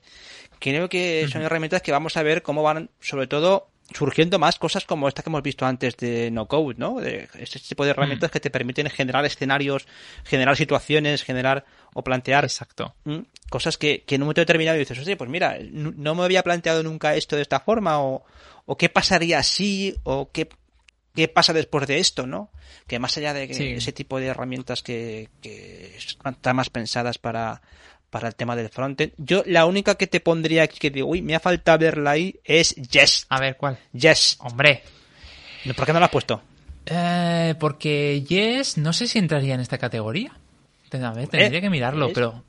[0.60, 4.86] creo que son herramientas que vamos a ver cómo van, sobre todo, surgiendo más cosas
[4.86, 7.00] como esta que hemos visto antes de no code, ¿no?
[7.00, 9.88] De este tipo de herramientas que te permiten generar escenarios,
[10.24, 12.96] generar situaciones, generar o plantear Exacto.
[13.50, 16.84] cosas que, que, en un momento determinado dices, oye, pues mira, no me había planteado
[16.84, 18.26] nunca esto de esta forma, o,
[18.66, 20.50] o qué pasaría si, o qué,
[21.14, 22.52] qué pasa después de esto, ¿no?
[22.88, 27.62] Que más allá de ese tipo de herramientas que, que están más pensadas para,
[28.16, 29.12] para el tema del frontend.
[29.18, 32.40] Yo la única que te pondría aquí que digo, uy, me ha faltado verla ahí
[32.46, 33.26] es Yes.
[33.28, 33.78] A ver, ¿cuál?
[33.92, 34.38] Yes.
[34.40, 34.84] Hombre.
[35.76, 36.42] ¿Por qué no la has puesto?
[36.86, 40.32] Eh, porque Yes no sé si entraría en esta categoría.
[40.90, 42.46] Tendría que mirarlo, pero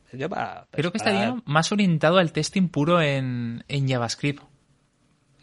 [0.70, 4.44] creo que estaría más orientado al testing puro en, JavaScript.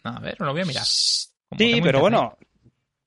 [0.06, 0.86] A ver, lo voy a mirar.
[0.86, 2.38] sí, pero bueno,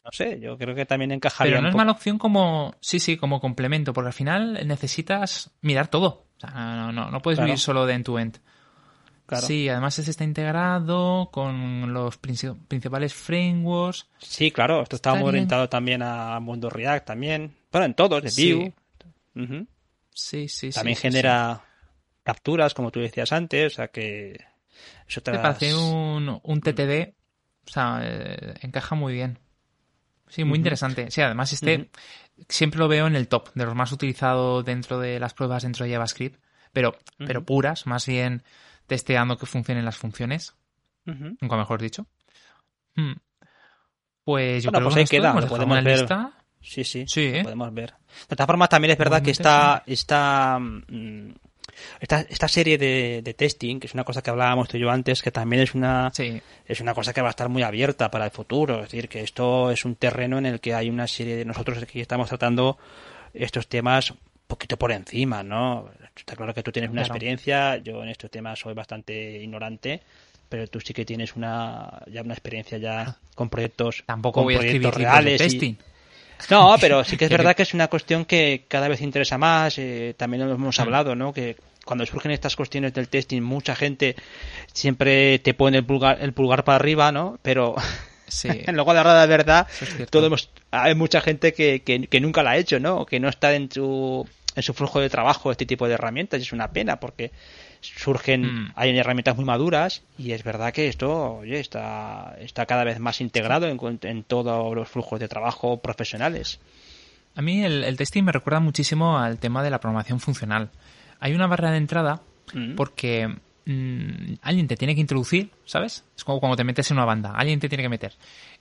[0.05, 1.55] no sé, yo creo que también encajaría.
[1.55, 5.89] Pero no es mala opción como, sí, sí, como complemento, porque al final necesitas mirar
[5.89, 6.26] todo.
[6.37, 8.39] O sea, no, no, no puedes vivir solo de end-to-end.
[9.41, 14.07] Sí, además está integrado con los principales frameworks.
[14.19, 17.53] Sí, claro, esto está, muy orientado también a mundo React también.
[17.73, 18.73] Bueno, en todos, de
[19.35, 19.65] Vue.
[20.15, 21.63] Sí, sí, También genera
[22.23, 24.39] capturas, como tú decías antes, o sea que...
[25.09, 27.15] Eso te parece un, un TTD,
[27.67, 29.39] o sea, eh, encaja muy bien.
[30.29, 31.11] Sí, muy interesante.
[31.11, 31.91] Sí, además este
[32.49, 35.85] siempre lo veo en el top de los más utilizados dentro de las pruebas dentro
[35.85, 36.41] de JavaScript,
[36.73, 38.43] pero, pero puras, más bien
[38.87, 40.55] testeando que funcionen las funciones,
[41.05, 42.07] nunca mejor dicho.
[42.95, 43.15] Hmm.
[44.25, 46.09] Pues yo creo pues que queda, podemos ver.
[46.61, 47.45] Sí, sí, sí ¿eh?
[47.45, 47.95] podemos ver.
[48.29, 51.31] De todas formas, también es verdad que esta, esta, mm,
[52.01, 54.91] esta, esta serie de, de, testing, que es una cosa que hablábamos tú y yo
[54.91, 56.13] antes, que también es una,
[56.67, 58.77] es una cosa que va a estar muy abierta para el futuro.
[58.77, 61.85] Es decir, que esto es un terreno en el que hay una serie de nosotros
[61.85, 62.79] que estamos tratando
[63.35, 65.91] estos temas un poquito por encima, ¿no?
[66.17, 70.03] Está claro que tú tienes una experiencia, yo en estos temas soy bastante ignorante,
[70.49, 74.57] pero tú sí que tienes una ya una experiencia ya con proyectos tampoco con voy
[74.57, 75.75] proyectos a reales testing.
[76.51, 79.79] No, pero sí que es verdad que es una cuestión que cada vez interesa más.
[79.79, 80.83] Eh, también lo hemos mm.
[80.83, 81.33] hablado, ¿no?
[81.33, 84.17] Que cuando surgen estas cuestiones del testing, mucha gente
[84.73, 87.39] siempre te pone el pulgar, el pulgar para arriba, ¿no?
[87.43, 87.77] Pero
[88.27, 88.49] sí.
[88.73, 89.67] luego de la verdad,
[90.11, 93.07] todos hay mucha gente que, que, que, nunca la ha hecho, ¿no?
[93.07, 96.41] Que no está en su, en su flujo de trabajo este tipo de herramientas.
[96.41, 97.31] Y es una pena porque
[97.95, 98.73] surgen, mm.
[98.75, 103.21] hay herramientas muy maduras y es verdad que esto oye, está, está cada vez más
[103.21, 106.61] integrado en, en todos los flujos de trabajo profesionales.
[107.37, 110.71] A mí el, testing me recuerda muchísimo al tema de la programación funcional.
[111.21, 112.23] Hay una barrera de entrada
[112.55, 112.75] mm.
[112.75, 113.29] porque
[113.67, 116.03] mm, alguien te tiene que introducir, ¿sabes?
[116.17, 118.15] Es como cuando te metes en una banda, alguien te tiene que meter.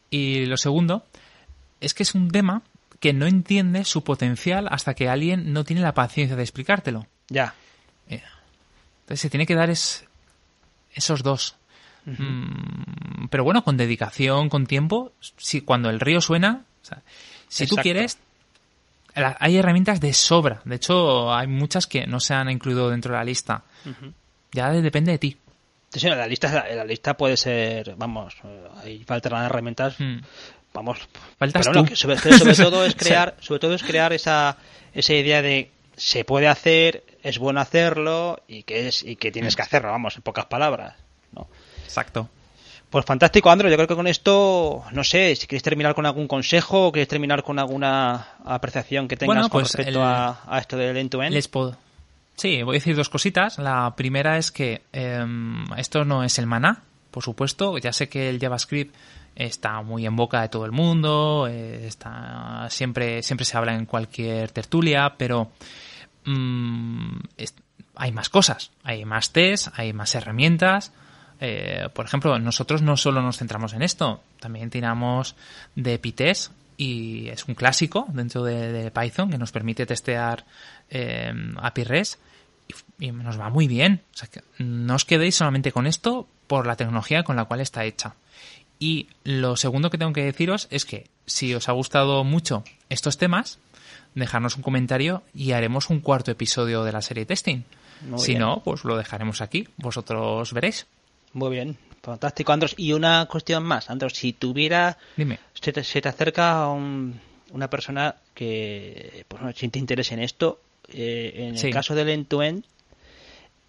[0.09, 1.05] Y lo segundo
[1.79, 2.63] es que es un tema
[2.99, 7.07] que no entiende su potencial hasta que alguien no tiene la paciencia de explicártelo.
[7.29, 7.55] Ya.
[9.05, 10.03] Entonces se tiene que dar es,
[10.95, 11.55] esos dos.
[12.05, 16.65] Mm, pero bueno, con dedicación, con tiempo, si cuando el río suena,
[17.47, 18.17] si tú quieres,
[19.13, 20.61] hay herramientas de sobra.
[20.65, 23.63] De hecho, hay muchas que no se han incluido dentro de la lista.
[24.51, 25.37] Ya depende de ti.
[25.91, 28.35] Sí, la lista, la lista puede ser, vamos,
[28.83, 29.99] hay falta de herramientas.
[29.99, 30.17] Mm.
[30.73, 30.99] vamos.
[31.37, 32.15] Faltas sobre,
[32.55, 34.57] todo es crear, sobre todo es crear esa,
[34.93, 39.55] esa idea de se puede hacer, es bueno hacerlo y que es y que tienes
[39.55, 40.93] que hacerlo, vamos, en pocas palabras,
[41.31, 41.47] ¿no?
[41.83, 42.29] Exacto.
[42.91, 43.67] Pues fantástico, Andro.
[43.67, 47.07] Yo creo que con esto, no sé, si quieres terminar con algún consejo o quieres
[47.07, 51.33] terminar con alguna apreciación que tengas con pues respecto a, esto del end-to-end.
[51.33, 51.75] Les puedo.
[52.35, 53.57] Sí, voy a decir dos cositas.
[53.57, 57.79] La primera es que em, esto no es el maná, por supuesto.
[57.79, 58.95] Ya sé que el JavaScript
[59.35, 63.87] está muy en boca de todo el mundo, eh, está siempre siempre se habla en
[63.87, 65.49] cualquier tertulia, pero
[66.25, 67.19] mm,
[67.95, 70.91] hay más cosas, hay más tests, hay más herramientas.
[71.39, 75.35] Eh, por ejemplo, nosotros no solo nos centramos en esto, también tiramos
[75.75, 80.45] de PyTest y es un clásico dentro de, Python que nos permite testear
[80.89, 82.19] eh, API REST
[82.99, 84.01] y, nos va muy bien.
[84.13, 87.61] O sea, que no os quedéis solamente con esto por la tecnología con la cual
[87.61, 88.15] está hecha.
[88.79, 93.17] Y lo segundo que tengo que deciros es que si os ha gustado mucho estos
[93.17, 93.59] temas,
[94.15, 97.63] dejarnos un comentario y haremos un cuarto episodio de la serie testing.
[98.17, 99.67] si no, pues lo dejaremos aquí.
[99.77, 100.87] Vosotros veréis.
[101.33, 102.73] Muy bien, fantástico, Andros.
[102.77, 104.97] Y una cuestión más, Andros, si tuviera...
[105.17, 105.39] Dime.
[105.53, 110.59] Se te, acerca una persona que pues, no, si te interesa en esto,
[110.89, 112.63] eh, en el caso del end-to-end,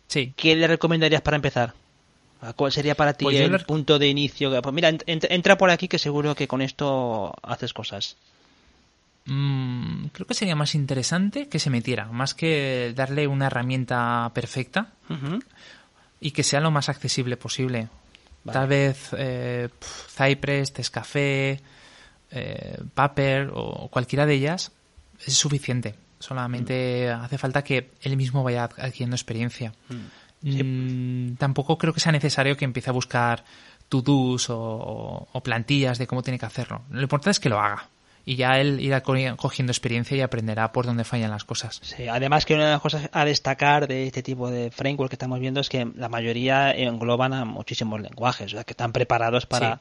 [0.06, 0.32] sí.
[0.36, 1.74] ¿qué le recomendarías para empezar?
[2.54, 4.50] ¿Cuál sería para ti pues el punto de inicio?
[4.62, 8.16] Pues mira, entra por aquí que seguro que con esto haces cosas.
[9.26, 14.92] Mm, creo que sería más interesante que se metiera, más que darle una herramienta perfecta
[16.20, 17.88] y que sea lo más accesible posible.
[18.50, 19.68] Tal vez eh,
[20.16, 21.60] Cypress, Tescafé,
[22.30, 24.70] eh, Paper o cualquiera de ellas
[25.24, 25.96] es suficiente.
[26.20, 27.20] Solamente mm.
[27.20, 29.72] hace falta que él mismo vaya adquiriendo experiencia.
[29.88, 31.32] Mm.
[31.32, 33.44] Mm, tampoco creo que sea necesario que empiece a buscar
[33.88, 36.82] to-dos o, plantillas de cómo tiene que hacerlo.
[36.90, 37.88] Lo importante es que lo haga
[38.28, 41.78] y ya él irá cogiendo experiencia y aprenderá por dónde fallan las cosas.
[41.80, 45.14] Sí, además que una de las cosas a destacar de este tipo de framework que
[45.14, 49.46] estamos viendo es que la mayoría engloban a muchísimos lenguajes, o sea, que están preparados
[49.46, 49.80] para,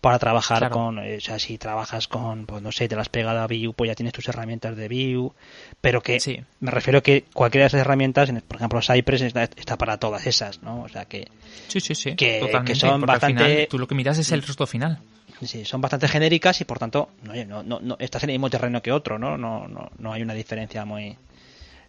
[0.00, 3.08] para trabajar con, eh, o sea, si trabajas con, pues no sé, te las has
[3.08, 5.32] pegado a Vue, pues ya tienes tus herramientas de Vue,
[5.80, 6.40] pero que sí.
[6.60, 10.82] me refiero que cualquiera de esas herramientas, por ejemplo, Cypress está, para todas esas, ¿no?
[10.82, 11.26] O sea, que,
[11.66, 12.40] sí, sí, sí, que,
[12.76, 13.66] son bastante...
[13.68, 15.00] tú lo que miras es el resto final.
[15.42, 18.82] Sí, son bastante genéricas y por tanto no, no, no, estás en el mismo terreno
[18.82, 19.38] que otro, ¿no?
[19.38, 21.16] No, no, no hay una diferencia muy...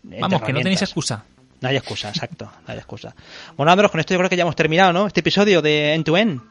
[0.04, 1.26] Vamos, que no tenéis excusa.
[1.60, 3.14] No hay excusa, exacto, no hay excusa.
[3.56, 5.06] Bueno, Andros, con esto yo creo que ya hemos terminado, ¿no?
[5.06, 6.42] Este episodio de End to End.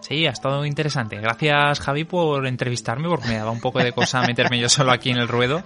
[0.00, 1.16] Sí, ha estado interesante.
[1.20, 5.10] Gracias, Javi, por entrevistarme, porque me daba un poco de cosa meterme yo solo aquí
[5.10, 5.62] en el ruedo.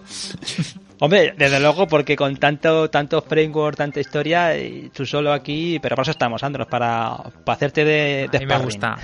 [1.00, 4.52] Hombre, desde luego, porque con tanto tanto framework, tanta historia,
[4.94, 8.46] tú solo aquí, pero por eso estamos, Andros, para, para hacerte de, de A mí
[8.46, 8.96] me gusta.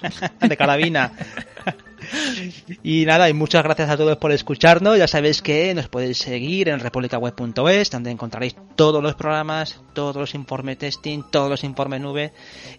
[0.40, 1.12] de carabina.
[2.82, 4.98] Y nada, y muchas gracias a todos por escucharnos.
[4.98, 10.34] Ya sabéis que nos podéis seguir en republicaweb.es, donde encontraréis todos los programas, todos los
[10.34, 12.32] informes testing, todos los informes nube.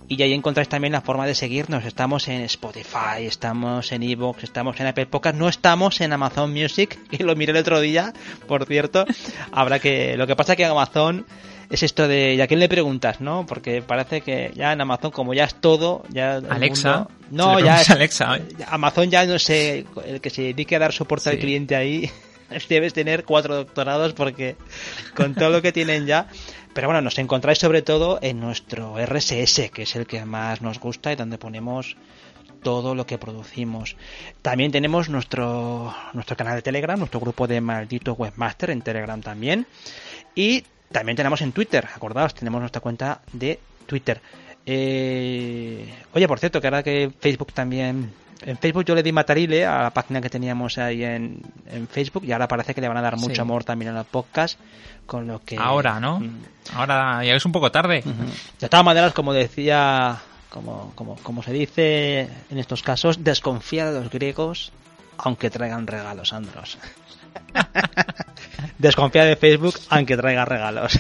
[0.08, 1.86] Y ahí encontráis también la forma de seguirnos.
[1.86, 7.00] Estamos en Spotify, estamos en Evox, estamos en Apple Podcast, no estamos en Amazon Music,
[7.10, 8.14] que lo miré el otro día,
[8.48, 9.06] por cierto.
[9.52, 11.26] Habrá que, lo que pasa es que Amazon
[11.72, 13.46] es esto de, ¿y a quién le preguntas, no?
[13.46, 16.36] Porque parece que ya en Amazon, como ya es todo, ya...
[16.36, 17.08] Alexa.
[17.30, 18.40] no, ya es, Alexa.
[18.68, 22.12] Amazon ya no sé, el que se dedique a dar soporte al cliente ahí,
[22.70, 24.58] debes tener cuatro doctorados porque
[25.16, 26.28] con todo lo que tienen ya...
[26.74, 30.80] Pero bueno, nos encontráis sobre todo en nuestro RSS, que es el que más nos
[30.80, 31.98] gusta y donde ponemos
[32.64, 33.98] todo lo que producimos.
[34.42, 39.68] También tenemos nuestro, nuestro canal de Telegram, nuestro grupo de maldito webmaster en Telegram también.
[40.34, 44.22] Y también tenemos en Twitter, acordaos, tenemos nuestra cuenta de Twitter.
[44.66, 48.14] Eh, oye, por cierto, que ahora que Facebook también...
[48.44, 51.44] En Facebook yo le di matarile a la página que teníamos ahí en,
[51.92, 54.60] Facebook y ahora parece que le van a dar mucho amor también a los podcast,
[55.06, 55.58] con lo que...
[55.58, 56.20] Ahora, ¿no?
[56.20, 56.40] Mm.
[56.74, 58.04] Ahora ya es un poco tarde.
[58.60, 60.18] De todas maneras, como decía,
[60.50, 64.72] como, como, como se dice en estos casos, desconfía de los griegos
[65.24, 66.78] aunque traigan regalos, Andros.
[68.82, 71.00] Desconfía de Facebook aunque traiga regalos.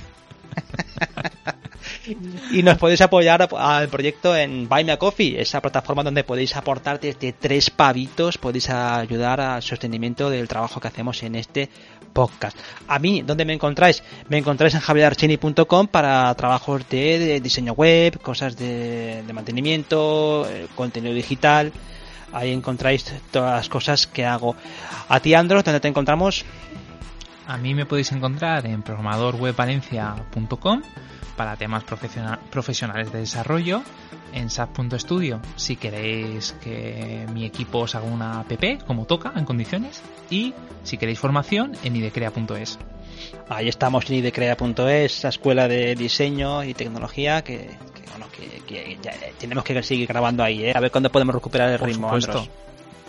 [2.51, 6.55] y nos podéis apoyar al proyecto en Buy Me a Coffee, esa plataforma donde podéis
[6.55, 11.69] aportar desde tres pavitos, podéis ayudar al sostenimiento del trabajo que hacemos en este
[12.13, 12.55] podcast.
[12.87, 14.03] A mí, ¿dónde me encontráis?
[14.29, 21.15] Me encontráis en javierarchini.com para trabajos de, diseño web, cosas de, de mantenimiento, eh, contenido
[21.15, 21.71] digital.
[22.31, 24.55] Ahí encontráis todas las cosas que hago.
[25.09, 26.45] A ti, Andros, ¿dónde te encontramos?
[27.51, 30.81] A mí me podéis encontrar en programadorwebvalencia.com
[31.35, 33.83] para temas profesionales de desarrollo,
[34.31, 38.53] en SAP.studio si queréis que mi equipo os haga una app
[38.87, 42.79] como toca, en condiciones, y si queréis formación en idecrea.es.
[43.49, 47.69] Ahí estamos en idecrea.es, esa escuela de diseño y tecnología que,
[48.11, 50.71] bueno, que, ya tenemos que seguir grabando ahí, ¿eh?
[50.73, 52.09] a ver cuándo podemos recuperar el Por ritmo.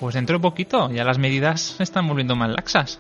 [0.00, 2.98] Pues dentro de poquito, ya las medidas se están volviendo más laxas.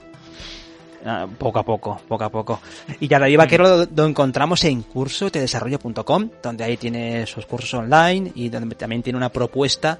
[1.04, 2.60] Ah, poco a poco, poco a poco.
[3.00, 8.48] Y ya David Vaquero lo, encontramos en cursotedesarrollo.com, donde ahí tiene sus cursos online y
[8.48, 9.98] donde también tiene una propuesta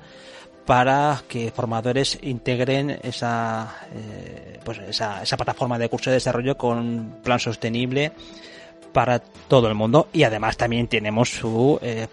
[0.65, 6.79] para que formadores integren esa, eh, pues esa, esa plataforma de curso de desarrollo con
[6.79, 8.13] un plan sostenible
[8.93, 12.07] para todo el mundo y además también tenemos su eh,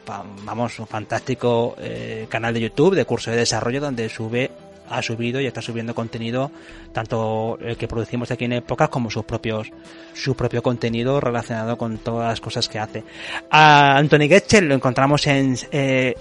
[0.46, 4.50] vamos un fantástico eh, canal de YouTube de curso de desarrollo donde sube
[4.90, 6.52] ha subido y está subiendo contenido,
[6.92, 9.72] tanto el que producimos aquí en Épocas como sus propios,
[10.14, 13.04] su propio contenido relacionado con todas las cosas que hace.
[13.50, 16.16] A Anthony Getchell lo encontramos en eh,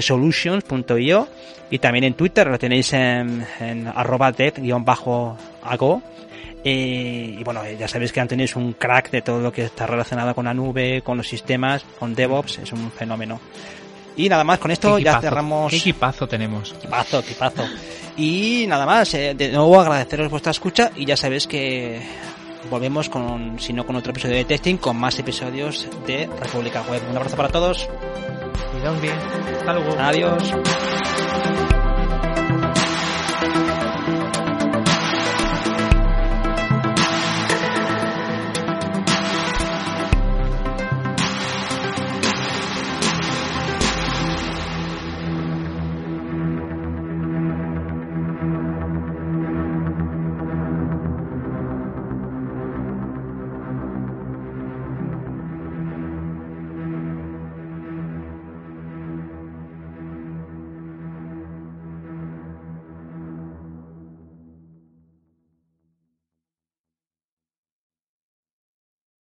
[0.00, 1.28] csolutions.io
[1.70, 6.02] y también en Twitter lo tenéis en, en arroba dev-ago.
[6.62, 9.86] Eh, y bueno, ya sabéis que Anthony es un crack de todo lo que está
[9.86, 13.40] relacionado con la nube, con los sistemas, con DevOps, es un fenómeno.
[14.20, 15.70] Y nada más, con esto ya cerramos.
[15.70, 16.72] ¿Qué equipazo tenemos?
[16.72, 17.64] Equipazo, equipazo.
[18.18, 22.02] Y nada más, eh, de nuevo agradeceros vuestra escucha y ya sabéis que
[22.68, 27.00] volvemos con, si no con otro episodio de testing, con más episodios de República Web.
[27.10, 27.88] Un abrazo para todos.
[28.72, 29.16] Cuidaos bien.
[29.58, 29.98] Hasta luego.
[29.98, 30.54] Adiós.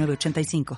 [0.00, 0.64] 85